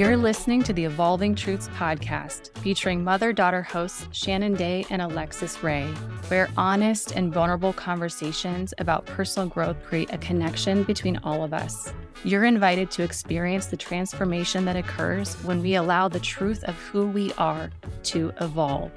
You're 0.00 0.16
listening 0.16 0.62
to 0.62 0.72
the 0.72 0.86
Evolving 0.86 1.34
Truths 1.34 1.68
podcast, 1.76 2.56
featuring 2.60 3.04
mother 3.04 3.34
daughter 3.34 3.60
hosts 3.60 4.06
Shannon 4.12 4.54
Day 4.54 4.86
and 4.88 5.02
Alexus 5.02 5.62
Rae, 5.62 5.84
where 6.28 6.48
honest 6.56 7.12
and 7.12 7.30
vulnerable 7.30 7.74
conversations 7.74 8.72
about 8.78 9.04
personal 9.04 9.46
growth 9.46 9.76
create 9.84 10.10
a 10.10 10.16
connection 10.16 10.84
between 10.84 11.18
all 11.18 11.44
of 11.44 11.52
us. 11.52 11.92
You're 12.24 12.46
invited 12.46 12.90
to 12.92 13.02
experience 13.02 13.66
the 13.66 13.76
transformation 13.76 14.64
that 14.64 14.74
occurs 14.74 15.34
when 15.44 15.60
we 15.60 15.74
allow 15.74 16.08
the 16.08 16.18
truth 16.18 16.64
of 16.64 16.76
who 16.76 17.06
we 17.06 17.34
are 17.34 17.70
to 18.04 18.32
evolve. 18.40 18.90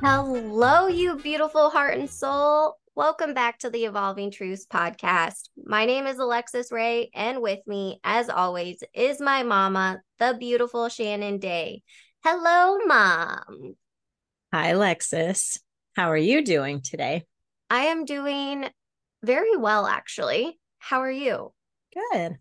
Hello, 0.00 0.86
you 0.86 1.16
beautiful 1.16 1.70
heart 1.70 1.98
and 1.98 2.08
soul. 2.08 2.77
Welcome 2.98 3.32
back 3.32 3.60
to 3.60 3.70
the 3.70 3.84
Evolving 3.84 4.32
Truths 4.32 4.66
podcast. 4.66 5.50
My 5.56 5.84
name 5.84 6.08
is 6.08 6.18
Alexus 6.18 6.72
Rae, 6.72 7.10
and 7.14 7.40
with 7.40 7.60
me, 7.64 8.00
as 8.02 8.28
always, 8.28 8.82
is 8.92 9.20
my 9.20 9.44
mama, 9.44 10.00
the 10.18 10.36
beautiful 10.36 10.88
Shannon 10.88 11.38
Day. 11.38 11.84
Hello, 12.24 12.76
mom. 12.86 13.76
Hi, 14.52 14.70
Alexus. 14.70 15.60
How 15.94 16.10
are 16.10 16.16
you 16.16 16.44
doing 16.44 16.80
today? 16.82 17.24
I 17.70 17.82
am 17.82 18.04
doing 18.04 18.68
very 19.22 19.56
well, 19.56 19.86
actually. 19.86 20.58
How 20.80 21.02
are 21.02 21.08
you? 21.08 21.52
Good. 21.94 22.36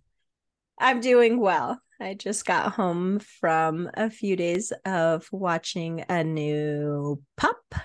I'm 0.79 1.01
doing 1.01 1.39
well. 1.39 1.79
I 2.01 2.15
just 2.15 2.47
got 2.47 2.71
home 2.71 3.19
from 3.19 3.91
a 3.93 4.09
few 4.09 4.35
days 4.35 4.73
of 4.87 5.29
watching 5.31 6.03
a 6.09 6.23
new 6.23 7.21
pup 7.37 7.75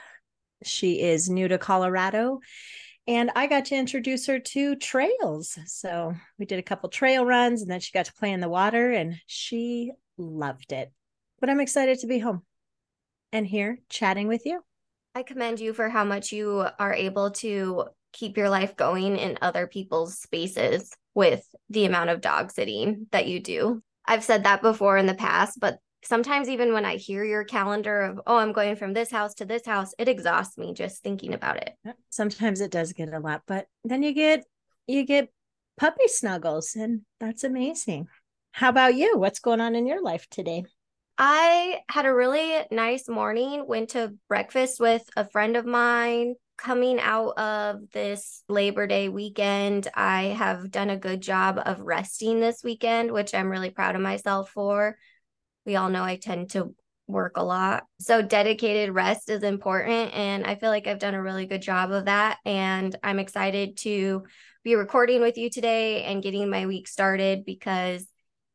she 0.66 1.00
is 1.00 1.28
new 1.28 1.48
to 1.48 1.58
Colorado 1.58 2.40
and 3.06 3.30
I 3.34 3.46
got 3.46 3.64
to 3.66 3.74
introduce 3.74 4.26
her 4.26 4.38
to 4.38 4.76
trails. 4.76 5.58
So 5.66 6.14
we 6.38 6.46
did 6.46 6.58
a 6.58 6.62
couple 6.62 6.88
trail 6.88 7.24
runs 7.24 7.62
and 7.62 7.70
then 7.70 7.80
she 7.80 7.92
got 7.92 8.06
to 8.06 8.12
play 8.14 8.30
in 8.30 8.40
the 8.40 8.48
water 8.48 8.92
and 8.92 9.16
she 9.26 9.92
loved 10.16 10.72
it. 10.72 10.92
But 11.40 11.50
I'm 11.50 11.60
excited 11.60 11.98
to 12.00 12.06
be 12.06 12.18
home 12.18 12.42
and 13.32 13.46
here 13.46 13.78
chatting 13.88 14.28
with 14.28 14.46
you. 14.46 14.62
I 15.14 15.24
commend 15.24 15.60
you 15.60 15.72
for 15.72 15.88
how 15.88 16.04
much 16.04 16.32
you 16.32 16.66
are 16.78 16.94
able 16.94 17.32
to 17.32 17.86
keep 18.12 18.36
your 18.36 18.48
life 18.48 18.76
going 18.76 19.16
in 19.16 19.38
other 19.42 19.66
people's 19.66 20.18
spaces 20.18 20.90
with 21.14 21.44
the 21.70 21.84
amount 21.84 22.10
of 22.10 22.20
dog 22.20 22.52
sitting 22.52 23.06
that 23.10 23.26
you 23.26 23.40
do. 23.40 23.82
I've 24.06 24.24
said 24.24 24.44
that 24.44 24.62
before 24.62 24.96
in 24.96 25.06
the 25.06 25.14
past, 25.14 25.58
but 25.60 25.78
sometimes 26.02 26.48
even 26.48 26.72
when 26.72 26.84
I 26.84 26.96
hear 26.96 27.24
your 27.24 27.44
calendar 27.44 28.02
of, 28.02 28.20
oh, 28.26 28.36
I'm 28.36 28.52
going 28.52 28.76
from 28.76 28.92
this 28.92 29.10
house 29.10 29.34
to 29.34 29.44
this 29.44 29.64
house, 29.64 29.94
it 29.98 30.08
exhausts 30.08 30.58
me 30.58 30.74
just 30.74 31.02
thinking 31.02 31.34
about 31.34 31.56
it. 31.56 31.74
Sometimes 32.10 32.60
it 32.60 32.70
does 32.70 32.92
get 32.92 33.12
a 33.12 33.20
lot, 33.20 33.42
but 33.46 33.66
then 33.84 34.02
you 34.02 34.12
get 34.12 34.44
you 34.86 35.04
get 35.04 35.32
puppy 35.78 36.08
snuggles 36.08 36.74
and 36.74 37.02
that's 37.20 37.44
amazing. 37.44 38.08
How 38.52 38.68
about 38.68 38.94
you? 38.94 39.16
What's 39.16 39.40
going 39.40 39.60
on 39.60 39.74
in 39.74 39.86
your 39.86 40.02
life 40.02 40.28
today? 40.28 40.64
I 41.18 41.80
had 41.88 42.06
a 42.06 42.14
really 42.14 42.64
nice 42.70 43.08
morning, 43.08 43.66
went 43.66 43.90
to 43.90 44.14
breakfast 44.28 44.80
with 44.80 45.08
a 45.16 45.24
friend 45.24 45.56
of 45.56 45.64
mine. 45.64 46.34
Coming 46.58 47.00
out 47.00 47.38
of 47.38 47.90
this 47.92 48.44
Labor 48.48 48.86
Day 48.86 49.08
weekend, 49.08 49.88
I 49.94 50.24
have 50.24 50.70
done 50.70 50.90
a 50.90 50.96
good 50.96 51.20
job 51.20 51.60
of 51.64 51.80
resting 51.80 52.38
this 52.38 52.62
weekend, 52.62 53.10
which 53.10 53.34
I'm 53.34 53.50
really 53.50 53.70
proud 53.70 53.96
of 53.96 54.02
myself 54.02 54.50
for. 54.50 54.96
We 55.66 55.76
all 55.76 55.90
know 55.90 56.02
I 56.02 56.16
tend 56.16 56.50
to 56.50 56.74
work 57.06 57.36
a 57.36 57.44
lot. 57.44 57.84
So 58.00 58.22
dedicated 58.22 58.94
rest 58.94 59.30
is 59.30 59.42
important. 59.42 60.14
And 60.14 60.44
I 60.44 60.54
feel 60.54 60.70
like 60.70 60.86
I've 60.86 60.98
done 60.98 61.14
a 61.14 61.22
really 61.22 61.46
good 61.46 61.62
job 61.62 61.90
of 61.90 62.06
that. 62.06 62.38
And 62.44 62.96
I'm 63.02 63.18
excited 63.18 63.76
to 63.78 64.24
be 64.64 64.74
recording 64.74 65.20
with 65.20 65.36
you 65.36 65.50
today 65.50 66.04
and 66.04 66.22
getting 66.22 66.48
my 66.48 66.66
week 66.66 66.88
started 66.88 67.44
because 67.44 68.06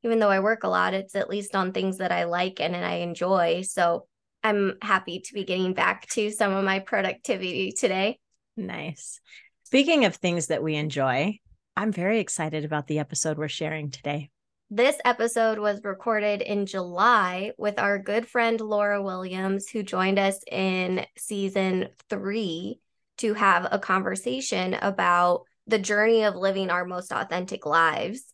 even 0.04 0.20
though 0.20 0.30
I 0.30 0.40
work 0.40 0.64
a 0.64 0.70
lot, 0.70 0.94
it's 0.94 1.16
at 1.16 1.30
least 1.30 1.56
on 1.56 1.74
things 1.74 1.98
that 1.98 2.12
I 2.12 2.26
like 2.26 2.60
and, 2.60 2.76
and 2.76 2.86
I 2.86 2.96
enjoy. 2.96 3.64
So 3.64 4.08
I'm 4.44 4.76
happy 4.82 5.20
to 5.20 5.34
be 5.34 5.44
getting 5.44 5.74
back 5.74 6.08
to 6.10 6.32
some 6.32 6.54
of 6.54 6.64
my 6.64 6.80
productivity 6.80 7.72
today. 7.72 8.20
Nice. 8.56 9.20
Speaking 9.66 10.06
of 10.06 10.16
things 10.16 10.48
that 10.48 10.64
we 10.64 10.76
enjoy, 10.76 11.40
I'm 11.76 11.92
very 11.92 12.20
excited 12.20 12.64
about 12.64 12.88
the 12.88 13.00
episode 13.00 13.38
we're 13.38 13.50
sharing 13.50 13.92
today. 13.92 14.30
This 14.70 14.98
episode 15.06 15.60
was 15.60 15.80
recorded 15.86 16.42
in 16.42 16.66
July 16.66 17.54
with 17.58 17.80
our 17.80 17.98
good 17.98 18.28
friend 18.28 18.60
Laura 18.60 19.02
Williams, 19.02 19.70
who 19.70 19.82
joined 19.82 20.20
us 20.20 20.42
in 20.52 21.06
season 21.18 21.88
three 22.10 22.82
to 23.20 23.34
have 23.34 23.66
a 23.72 23.80
conversation 23.80 24.74
about 24.74 25.44
the 25.68 25.80
journey 25.80 26.26
of 26.26 26.36
living 26.36 26.70
our 26.70 26.84
most 26.84 27.14
authentic 27.14 27.66
lives. 27.66 28.26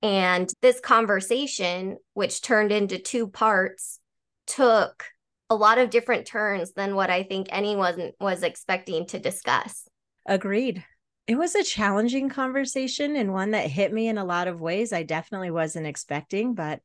And 0.00 0.48
this 0.62 0.78
conversation, 0.78 1.96
which 2.14 2.40
turned 2.40 2.70
into 2.70 3.00
two 3.00 3.26
parts, 3.26 3.98
took 4.46 5.06
a 5.50 5.56
lot 5.56 5.78
of 5.78 5.90
different 5.90 6.24
turns 6.24 6.72
than 6.72 6.94
what 6.94 7.10
I 7.10 7.24
think 7.24 7.48
anyone 7.50 8.12
was 8.20 8.44
expecting 8.44 9.06
to 9.08 9.18
discuss. 9.18 9.88
Agreed 10.24 10.84
it 11.30 11.38
was 11.38 11.54
a 11.54 11.62
challenging 11.62 12.28
conversation 12.28 13.14
and 13.14 13.32
one 13.32 13.52
that 13.52 13.70
hit 13.70 13.92
me 13.92 14.08
in 14.08 14.18
a 14.18 14.24
lot 14.24 14.48
of 14.48 14.60
ways 14.60 14.92
I 14.92 15.04
definitely 15.04 15.52
wasn't 15.52 15.86
expecting, 15.86 16.54
but 16.54 16.80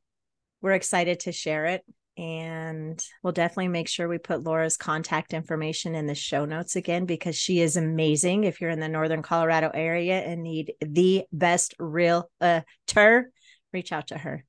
we're 0.62 0.74
excited 0.74 1.18
to 1.20 1.32
share 1.32 1.66
it. 1.66 1.84
And 2.16 3.04
we'll 3.24 3.32
definitely 3.32 3.66
make 3.66 3.88
sure 3.88 4.06
we 4.06 4.18
put 4.18 4.44
Laura's 4.44 4.76
contact 4.76 5.34
information 5.34 5.96
in 5.96 6.06
the 6.06 6.14
show 6.14 6.44
notes 6.44 6.76
again 6.76 7.06
because 7.06 7.34
she 7.34 7.58
is 7.60 7.76
amazing. 7.76 8.44
If 8.44 8.60
you're 8.60 8.70
in 8.70 8.78
the 8.78 8.88
Northern 8.88 9.20
Colorado 9.20 9.72
area 9.74 10.20
and 10.20 10.44
need 10.44 10.74
the 10.80 11.24
best 11.32 11.74
realtor, 11.80 13.32
reach 13.72 13.90
out 13.90 14.06
to 14.06 14.16
her. 14.16 14.44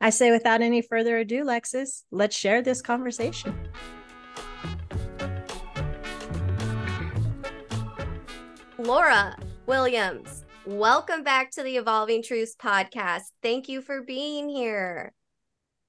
I 0.00 0.10
say 0.10 0.30
without 0.30 0.62
any 0.62 0.82
further 0.82 1.18
ado, 1.18 1.42
Lexis, 1.42 2.04
let's 2.12 2.36
share 2.36 2.62
this 2.62 2.80
conversation. 2.80 3.56
Laura 8.86 9.36
Williams, 9.66 10.44
welcome 10.64 11.24
back 11.24 11.50
to 11.50 11.64
the 11.64 11.76
Evolving 11.76 12.22
Truths 12.22 12.54
podcast. 12.54 13.22
Thank 13.42 13.68
you 13.68 13.82
for 13.82 14.02
being 14.02 14.48
here. 14.48 15.12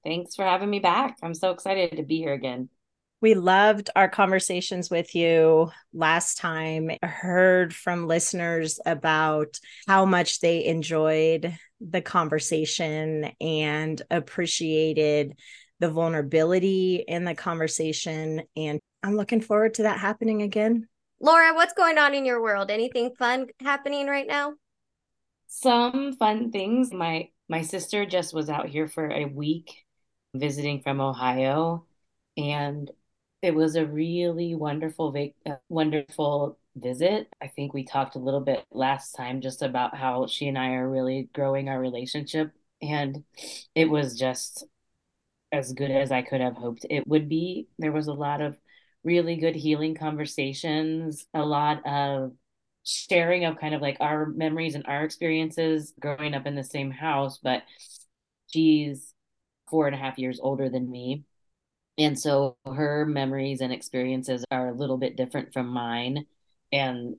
Thanks 0.04 0.34
for 0.34 0.44
having 0.44 0.68
me 0.68 0.80
back. 0.80 1.16
I'm 1.22 1.32
so 1.32 1.52
excited 1.52 1.96
to 1.96 2.02
be 2.02 2.16
here 2.16 2.32
again. 2.32 2.68
We 3.20 3.34
loved 3.34 3.90
our 3.94 4.08
conversations 4.08 4.90
with 4.90 5.14
you 5.14 5.70
last 5.92 6.38
time. 6.38 6.90
I 7.00 7.06
Heard 7.06 7.72
from 7.72 8.08
listeners 8.08 8.80
about 8.84 9.60
how 9.86 10.04
much 10.04 10.40
they 10.40 10.64
enjoyed 10.64 11.56
the 11.80 12.02
conversation 12.02 13.30
and 13.40 14.02
appreciated 14.10 15.38
the 15.78 15.90
vulnerability 15.90 17.04
in 17.06 17.24
the 17.24 17.36
conversation. 17.36 18.42
And 18.56 18.80
I'm 19.04 19.14
looking 19.14 19.40
forward 19.40 19.74
to 19.74 19.84
that 19.84 20.00
happening 20.00 20.42
again 20.42 20.88
Laura, 21.20 21.54
what's 21.54 21.74
going 21.74 21.96
on 21.96 22.12
in 22.12 22.24
your 22.24 22.42
world? 22.42 22.72
Anything 22.72 23.14
fun 23.14 23.50
happening 23.60 24.08
right 24.08 24.26
now? 24.26 24.54
Some 25.46 26.14
fun 26.16 26.50
things. 26.52 26.92
My 26.92 27.30
my 27.48 27.62
sister 27.62 28.04
just 28.06 28.34
was 28.34 28.50
out 28.50 28.68
here 28.68 28.86
for 28.88 29.10
a 29.10 29.24
week 29.24 29.84
visiting 30.34 30.80
from 30.82 31.00
Ohio 31.00 31.86
and 32.36 32.90
it 33.42 33.54
was 33.54 33.74
a 33.76 33.86
really 33.86 34.54
wonderful 34.54 35.14
uh, 35.46 35.54
wonderful 35.68 36.58
visit. 36.76 37.28
I 37.40 37.48
think 37.48 37.72
we 37.74 37.84
talked 37.84 38.14
a 38.16 38.18
little 38.20 38.40
bit 38.40 38.64
last 38.70 39.12
time 39.12 39.40
just 39.40 39.62
about 39.62 39.96
how 39.96 40.26
she 40.26 40.48
and 40.48 40.58
I 40.58 40.72
are 40.74 40.88
really 40.88 41.30
growing 41.34 41.68
our 41.68 41.80
relationship 41.80 42.52
and 42.82 43.24
it 43.74 43.86
was 43.90 44.18
just 44.18 44.64
as 45.52 45.72
good 45.72 45.90
as 45.90 46.12
I 46.12 46.22
could 46.22 46.40
have 46.40 46.56
hoped 46.56 46.84
it 46.90 47.06
would 47.08 47.28
be. 47.28 47.68
There 47.78 47.92
was 47.92 48.06
a 48.08 48.12
lot 48.12 48.40
of 48.40 48.58
really 49.04 49.36
good 49.36 49.54
healing 49.54 49.94
conversations, 49.94 51.26
a 51.34 51.44
lot 51.44 51.86
of 51.86 52.32
sharing 52.84 53.44
of 53.44 53.58
kind 53.58 53.74
of 53.74 53.82
like 53.82 53.98
our 54.00 54.26
memories 54.26 54.74
and 54.74 54.86
our 54.86 55.04
experiences 55.04 55.92
growing 56.00 56.34
up 56.34 56.46
in 56.46 56.54
the 56.54 56.64
same 56.64 56.90
house. 56.90 57.38
But 57.38 57.62
she's 58.48 59.14
four 59.70 59.86
and 59.86 59.94
a 59.94 59.98
half 59.98 60.18
years 60.18 60.40
older 60.42 60.68
than 60.68 60.90
me. 60.90 61.24
And 61.98 62.18
so 62.18 62.56
her 62.64 63.04
memories 63.04 63.60
and 63.60 63.72
experiences 63.72 64.44
are 64.50 64.68
a 64.68 64.74
little 64.74 64.98
bit 64.98 65.16
different 65.16 65.52
from 65.52 65.68
mine. 65.68 66.26
And 66.72 67.16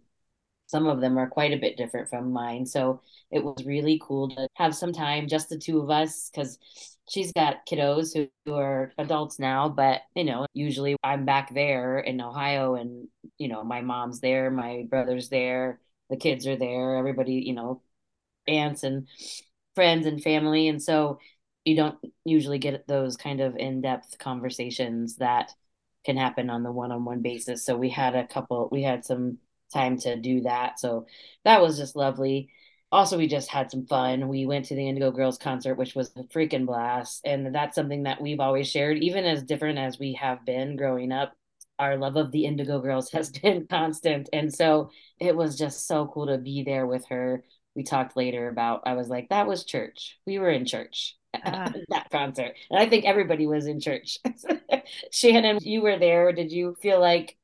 some 0.68 0.88
of 0.88 1.02
them 1.02 1.18
are 1.18 1.28
quite 1.28 1.52
a 1.52 1.58
bit 1.58 1.78
different 1.78 2.10
from 2.10 2.32
mine. 2.32 2.66
So 2.66 3.02
it 3.32 3.44
was 3.44 3.66
really 3.66 4.00
cool 4.02 4.30
to 4.30 4.48
have 4.56 4.76
some 4.76 4.94
time, 4.94 5.28
just 5.28 5.50
the 5.50 5.58
two 5.58 5.82
of 5.82 5.90
us, 5.90 6.30
because 6.30 6.60
she's 7.10 7.32
got 7.34 7.66
kiddos 7.66 8.14
who, 8.16 8.28
who 8.46 8.56
are 8.56 8.92
adults 8.98 9.40
now, 9.40 9.70
but 9.70 10.02
you 10.16 10.24
know, 10.24 10.46
usually 10.54 10.96
I'm 11.04 11.26
back 11.26 11.54
there 11.54 12.00
in 12.00 12.22
Ohio 12.22 12.76
and 12.76 13.08
you 13.38 13.48
know, 13.48 13.64
my 13.64 13.82
mom's 13.82 14.20
there, 14.20 14.52
my 14.52 14.86
brother's 14.90 15.30
there, 15.30 15.80
the 16.10 16.18
kids 16.18 16.48
are 16.48 16.58
there, 16.58 16.98
everybody, 16.98 17.34
you 17.46 17.54
know, 17.54 17.82
aunts 18.48 18.84
and 18.84 19.08
friends 19.76 20.06
and 20.06 20.22
family. 20.22 20.68
And 20.68 20.82
so 20.82 21.20
you 21.66 21.76
don't 21.76 21.98
usually 22.26 22.60
get 22.60 22.88
those 22.88 23.18
kind 23.18 23.42
of 23.42 23.56
in-depth 23.56 24.18
conversations 24.20 25.18
that 25.18 25.52
can 26.06 26.18
happen 26.18 26.50
on 26.50 26.64
the 26.64 26.72
one-on-one 26.72 27.22
basis. 27.22 27.66
So 27.66 27.78
we 27.78 27.90
had 27.90 28.16
a 28.16 28.28
couple 28.28 28.70
we 28.72 28.84
had 28.84 29.06
some 29.06 29.38
time 29.74 29.98
to 30.00 30.16
do 30.16 30.42
that. 30.42 30.80
So 30.80 31.06
that 31.46 31.62
was 31.62 31.78
just 31.78 31.96
lovely. 31.96 32.50
Also 32.92 33.18
we 33.18 33.28
just 33.28 33.50
had 33.50 33.70
some 33.70 33.86
fun. 33.86 34.28
We 34.28 34.46
went 34.46 34.66
to 34.66 34.76
the 34.76 34.88
Indigo 34.88 35.12
Girls 35.12 35.38
concert, 35.38 35.76
which 35.76 35.96
was 35.96 36.12
a 36.16 36.24
freaking 36.24 36.66
blast. 36.66 37.22
And 37.26 37.54
that's 37.54 37.76
something 37.76 38.04
that 38.04 38.22
we've 38.22 38.40
always 38.40 38.70
shared, 38.70 38.98
even 38.98 39.26
as 39.26 39.44
different 39.44 39.78
as 39.78 40.00
we 40.00 40.14
have 40.14 40.46
been 40.46 40.76
growing 40.76 41.12
up. 41.12 41.34
Our 41.78 41.98
love 41.98 42.18
of 42.18 42.32
the 42.32 42.46
Indigo 42.46 42.80
Girls 42.80 43.12
has 43.14 43.30
been 43.30 43.68
constant. 43.68 44.30
And 44.34 44.54
so 44.54 44.90
it 45.20 45.36
was 45.36 45.58
just 45.58 45.88
so 45.88 46.08
cool 46.08 46.28
to 46.28 46.38
be 46.38 46.64
there 46.64 46.88
with 46.88 47.06
her. 47.10 47.44
We 47.76 47.84
talked 47.84 48.18
later 48.18 48.50
about, 48.50 48.82
I 48.86 48.94
was 48.94 49.08
like, 49.10 49.30
that 49.30 49.48
was 49.48 49.64
church. 49.64 50.18
We 50.26 50.40
were 50.40 50.50
in 50.50 50.66
church. 50.66 51.16
Uh, 51.46 51.72
that 51.90 52.10
concert. 52.10 52.56
And 52.72 52.80
I 52.80 52.90
think 52.90 53.06
everybody 53.06 53.46
was 53.46 53.68
in 53.68 53.80
church. 53.80 54.18
Shannon, 55.12 55.60
you 55.62 55.84
were 55.84 56.00
there. 56.00 56.34
Did 56.34 56.52
you 56.52 56.76
feel 56.82 57.00
like 57.00 57.38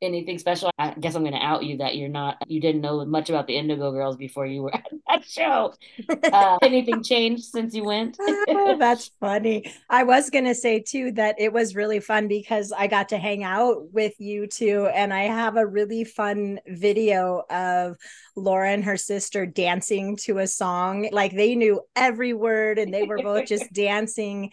anything 0.00 0.38
special. 0.38 0.70
I 0.78 0.94
guess 0.94 1.14
I'm 1.14 1.22
going 1.22 1.34
to 1.34 1.44
out 1.44 1.64
you 1.64 1.78
that 1.78 1.96
you're 1.96 2.08
not, 2.08 2.36
you 2.46 2.60
didn't 2.60 2.80
know 2.80 3.04
much 3.04 3.30
about 3.30 3.46
the 3.46 3.56
Indigo 3.56 3.90
Girls 3.90 4.16
before 4.16 4.46
you 4.46 4.62
were 4.62 4.74
at 4.74 4.86
that 5.08 5.24
show. 5.24 5.74
Uh, 6.08 6.58
anything 6.62 7.02
changed 7.02 7.44
since 7.44 7.74
you 7.74 7.84
went? 7.84 8.16
oh, 8.20 8.76
that's 8.78 9.10
funny. 9.20 9.72
I 9.90 10.04
was 10.04 10.30
going 10.30 10.44
to 10.44 10.54
say 10.54 10.80
too 10.80 11.12
that 11.12 11.36
it 11.38 11.52
was 11.52 11.74
really 11.74 12.00
fun 12.00 12.28
because 12.28 12.72
I 12.72 12.86
got 12.86 13.08
to 13.10 13.18
hang 13.18 13.42
out 13.42 13.92
with 13.92 14.14
you 14.18 14.46
too. 14.46 14.88
And 14.92 15.12
I 15.12 15.24
have 15.24 15.56
a 15.56 15.66
really 15.66 16.04
fun 16.04 16.60
video 16.66 17.42
of 17.50 17.96
Laura 18.36 18.70
and 18.70 18.84
her 18.84 18.96
sister 18.96 19.46
dancing 19.46 20.16
to 20.24 20.38
a 20.38 20.46
song. 20.46 21.08
Like 21.12 21.34
they 21.34 21.54
knew 21.54 21.80
every 21.96 22.32
word 22.32 22.78
and 22.78 22.92
they 22.92 23.04
were 23.04 23.18
both 23.18 23.46
just 23.46 23.72
dancing. 23.72 24.52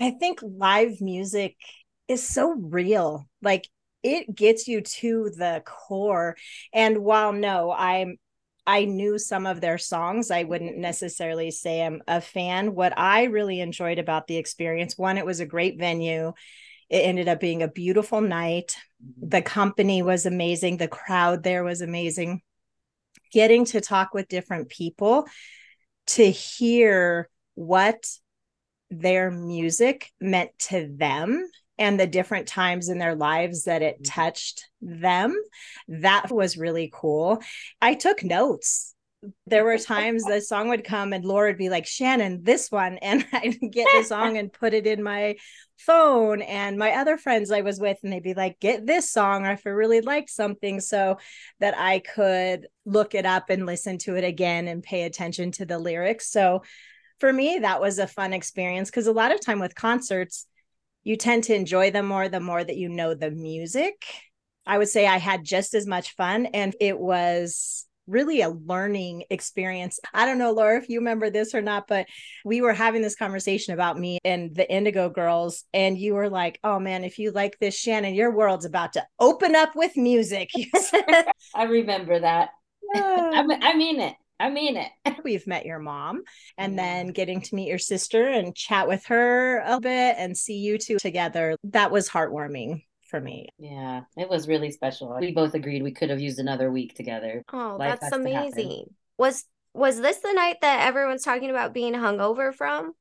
I 0.00 0.10
think 0.10 0.40
live 0.42 1.00
music 1.00 1.56
is 2.08 2.26
so 2.26 2.50
real. 2.52 3.26
Like 3.42 3.68
it 4.06 4.34
gets 4.34 4.68
you 4.68 4.80
to 4.80 5.30
the 5.36 5.62
core. 5.66 6.36
And 6.72 6.98
while 6.98 7.32
no, 7.32 7.72
I'm 7.72 8.18
I 8.68 8.84
knew 8.84 9.18
some 9.18 9.46
of 9.46 9.60
their 9.60 9.78
songs. 9.78 10.30
I 10.30 10.42
wouldn't 10.42 10.76
necessarily 10.76 11.50
say 11.50 11.82
I'm 11.84 12.02
a 12.08 12.20
fan. 12.20 12.74
What 12.74 12.98
I 12.98 13.24
really 13.24 13.60
enjoyed 13.60 13.98
about 13.98 14.26
the 14.26 14.36
experience, 14.36 14.98
one, 14.98 15.18
it 15.18 15.26
was 15.26 15.38
a 15.38 15.46
great 15.46 15.78
venue. 15.78 16.32
It 16.88 16.98
ended 16.98 17.28
up 17.28 17.38
being 17.38 17.62
a 17.62 17.68
beautiful 17.68 18.20
night. 18.20 18.76
Mm-hmm. 19.04 19.28
The 19.28 19.42
company 19.42 20.02
was 20.02 20.26
amazing. 20.26 20.76
The 20.76 20.88
crowd 20.88 21.42
there 21.42 21.62
was 21.62 21.80
amazing. 21.80 22.42
Getting 23.32 23.64
to 23.66 23.80
talk 23.80 24.14
with 24.14 24.28
different 24.28 24.68
people 24.68 25.26
to 26.08 26.28
hear 26.30 27.28
what 27.54 28.06
their 28.90 29.30
music 29.30 30.12
meant 30.20 30.50
to 30.58 30.92
them 30.96 31.48
and 31.78 31.98
the 31.98 32.06
different 32.06 32.48
times 32.48 32.88
in 32.88 32.98
their 32.98 33.14
lives 33.14 33.64
that 33.64 33.82
it 33.82 33.96
mm-hmm. 33.96 34.04
touched 34.04 34.68
them. 34.80 35.36
That 35.88 36.30
was 36.30 36.56
really 36.56 36.90
cool. 36.92 37.42
I 37.80 37.94
took 37.94 38.24
notes. 38.24 38.94
There 39.46 39.64
were 39.64 39.78
times 39.78 40.24
the 40.24 40.40
song 40.40 40.68
would 40.68 40.84
come 40.84 41.12
and 41.12 41.24
Laura 41.24 41.50
would 41.50 41.58
be 41.58 41.68
like, 41.68 41.86
Shannon, 41.86 42.40
this 42.42 42.70
one. 42.70 42.98
And 43.02 43.26
I'd 43.32 43.58
get 43.72 43.88
the 43.94 44.04
song 44.04 44.38
and 44.38 44.52
put 44.52 44.74
it 44.74 44.86
in 44.86 45.02
my 45.02 45.36
phone. 45.78 46.42
And 46.42 46.78
my 46.78 46.92
other 46.92 47.18
friends 47.18 47.50
I 47.50 47.60
was 47.60 47.78
with, 47.78 47.98
and 48.02 48.12
they'd 48.12 48.22
be 48.22 48.34
like, 48.34 48.60
get 48.60 48.86
this 48.86 49.10
song, 49.10 49.44
or 49.46 49.52
if 49.52 49.66
I 49.66 49.70
really 49.70 50.00
liked 50.00 50.30
something, 50.30 50.80
so 50.80 51.18
that 51.60 51.76
I 51.76 51.98
could 51.98 52.68
look 52.84 53.14
it 53.14 53.26
up 53.26 53.50
and 53.50 53.66
listen 53.66 53.98
to 53.98 54.16
it 54.16 54.24
again 54.24 54.68
and 54.68 54.82
pay 54.82 55.02
attention 55.02 55.52
to 55.52 55.66
the 55.66 55.78
lyrics. 55.78 56.30
So 56.30 56.62
for 57.20 57.32
me, 57.32 57.60
that 57.60 57.80
was 57.80 57.98
a 57.98 58.06
fun 58.06 58.32
experience 58.32 58.90
because 58.90 59.06
a 59.06 59.12
lot 59.12 59.32
of 59.32 59.40
time 59.40 59.58
with 59.58 59.74
concerts, 59.74 60.46
you 61.06 61.16
tend 61.16 61.44
to 61.44 61.54
enjoy 61.54 61.92
them 61.92 62.06
more 62.06 62.28
the 62.28 62.40
more 62.40 62.64
that 62.64 62.76
you 62.76 62.88
know 62.88 63.14
the 63.14 63.30
music. 63.30 64.04
I 64.66 64.76
would 64.76 64.88
say 64.88 65.06
I 65.06 65.18
had 65.18 65.44
just 65.44 65.72
as 65.72 65.86
much 65.86 66.16
fun 66.16 66.46
and 66.46 66.74
it 66.80 66.98
was 66.98 67.86
really 68.08 68.40
a 68.40 68.48
learning 68.48 69.22
experience. 69.30 70.00
I 70.12 70.26
don't 70.26 70.38
know, 70.38 70.50
Laura, 70.50 70.78
if 70.78 70.88
you 70.88 70.98
remember 70.98 71.30
this 71.30 71.54
or 71.54 71.62
not, 71.62 71.86
but 71.86 72.06
we 72.44 72.60
were 72.60 72.72
having 72.72 73.02
this 73.02 73.14
conversation 73.14 73.72
about 73.72 73.96
me 73.96 74.18
and 74.24 74.52
the 74.52 74.68
Indigo 74.68 75.08
Girls, 75.08 75.62
and 75.72 75.96
you 75.96 76.14
were 76.14 76.28
like, 76.28 76.58
"Oh 76.64 76.80
man, 76.80 77.04
if 77.04 77.20
you 77.20 77.30
like 77.30 77.56
this, 77.60 77.76
Shannon, 77.76 78.14
your 78.14 78.32
world's 78.32 78.64
about 78.64 78.94
to 78.94 79.06
open 79.20 79.54
up 79.54 79.76
with 79.76 79.96
music." 79.96 80.50
I 81.54 81.64
remember 81.64 82.18
that. 82.18 82.50
I 82.94 83.76
mean 83.76 84.00
it. 84.00 84.14
I 84.38 84.50
mean 84.50 84.76
it. 84.76 84.90
We've 85.24 85.46
met 85.46 85.66
your 85.66 85.78
mom 85.78 86.22
and 86.58 86.78
then 86.78 87.08
getting 87.08 87.40
to 87.40 87.54
meet 87.54 87.68
your 87.68 87.78
sister 87.78 88.28
and 88.28 88.54
chat 88.54 88.88
with 88.88 89.06
her 89.06 89.60
a 89.60 89.80
bit 89.80 90.16
and 90.18 90.36
see 90.36 90.58
you 90.58 90.78
two 90.78 90.98
together. 90.98 91.56
That 91.64 91.90
was 91.90 92.08
heartwarming 92.08 92.82
for 93.08 93.20
me. 93.20 93.48
Yeah, 93.58 94.02
it 94.16 94.28
was 94.28 94.48
really 94.48 94.70
special. 94.70 95.16
We 95.18 95.32
both 95.32 95.54
agreed 95.54 95.82
we 95.82 95.92
could 95.92 96.10
have 96.10 96.20
used 96.20 96.38
another 96.38 96.70
week 96.70 96.94
together. 96.94 97.42
Oh, 97.52 97.76
Life 97.78 98.00
that's 98.00 98.14
amazing. 98.14 98.84
Was 99.18 99.44
was 99.72 100.00
this 100.00 100.18
the 100.18 100.32
night 100.32 100.56
that 100.62 100.86
everyone's 100.86 101.22
talking 101.22 101.50
about 101.50 101.74
being 101.74 101.94
hungover 101.94 102.54
from? 102.54 102.92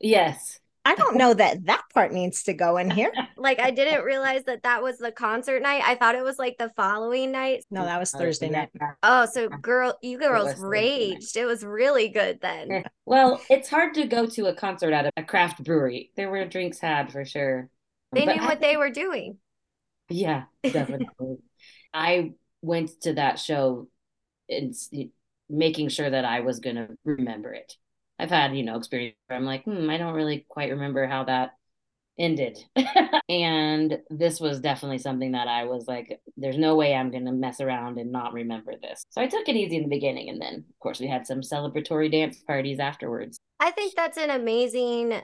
Yes. 0.00 0.58
I 0.86 0.94
don't 0.96 1.16
know 1.16 1.32
that 1.32 1.64
that 1.64 1.82
part 1.94 2.12
needs 2.12 2.42
to 2.44 2.52
go 2.52 2.76
in 2.76 2.90
here. 2.90 3.12
like 3.36 3.58
I 3.58 3.70
didn't 3.70 4.04
realize 4.04 4.44
that 4.44 4.62
that 4.64 4.82
was 4.82 4.98
the 4.98 5.12
concert 5.12 5.62
night. 5.62 5.82
I 5.84 5.94
thought 5.94 6.14
it 6.14 6.22
was 6.22 6.38
like 6.38 6.56
the 6.58 6.70
following 6.76 7.32
night. 7.32 7.64
No, 7.70 7.84
that 7.84 7.98
was 7.98 8.14
oh, 8.14 8.18
Thursday 8.18 8.50
night. 8.50 8.68
Oh, 9.02 9.26
so 9.26 9.48
girl, 9.48 9.96
you 10.02 10.18
girls 10.18 10.58
raged. 10.58 11.36
It 11.36 11.46
was 11.46 11.64
really 11.64 12.08
good 12.08 12.40
then. 12.40 12.84
Well, 13.06 13.40
it's 13.48 13.68
hard 13.68 13.94
to 13.94 14.06
go 14.06 14.26
to 14.26 14.46
a 14.46 14.54
concert 14.54 14.92
at 14.92 15.12
a 15.16 15.22
craft 15.22 15.62
brewery. 15.64 16.10
There 16.16 16.30
were 16.30 16.44
drinks 16.46 16.78
had 16.78 17.12
for 17.12 17.24
sure. 17.24 17.68
They 18.12 18.26
but 18.26 18.36
knew 18.36 18.42
what 18.42 18.60
they 18.60 18.76
were 18.76 18.90
doing. 18.90 19.38
Yeah, 20.08 20.44
definitely. 20.62 21.38
I 21.92 22.32
went 22.62 22.90
to 23.02 23.14
that 23.14 23.38
show 23.38 23.88
and 24.48 24.74
making 25.48 25.88
sure 25.88 26.08
that 26.08 26.24
I 26.24 26.40
was 26.40 26.60
going 26.60 26.76
to 26.76 26.88
remember 27.04 27.52
it. 27.52 27.74
I've 28.18 28.30
had, 28.30 28.56
you 28.56 28.62
know, 28.62 28.76
experience 28.76 29.16
where 29.26 29.38
I'm 29.38 29.44
like, 29.44 29.64
hmm, 29.64 29.90
I 29.90 29.98
don't 29.98 30.14
really 30.14 30.46
quite 30.48 30.70
remember 30.70 31.06
how 31.06 31.24
that 31.24 31.52
ended. 32.18 32.58
and 33.28 33.98
this 34.10 34.40
was 34.40 34.60
definitely 34.60 34.98
something 34.98 35.32
that 35.32 35.48
I 35.48 35.64
was 35.64 35.86
like, 35.88 36.20
there's 36.36 36.58
no 36.58 36.76
way 36.76 36.94
I'm 36.94 37.10
going 37.10 37.26
to 37.26 37.32
mess 37.32 37.60
around 37.60 37.98
and 37.98 38.12
not 38.12 38.32
remember 38.32 38.74
this. 38.80 39.04
So 39.10 39.20
I 39.20 39.26
took 39.26 39.48
it 39.48 39.56
easy 39.56 39.76
in 39.76 39.82
the 39.82 39.88
beginning. 39.88 40.28
And 40.28 40.40
then, 40.40 40.54
of 40.54 40.78
course, 40.80 41.00
we 41.00 41.08
had 41.08 41.26
some 41.26 41.40
celebratory 41.40 42.10
dance 42.10 42.38
parties 42.46 42.78
afterwards. 42.78 43.38
I 43.58 43.70
think 43.72 43.94
that's 43.94 44.18
an 44.18 44.30
amazing 44.30 45.20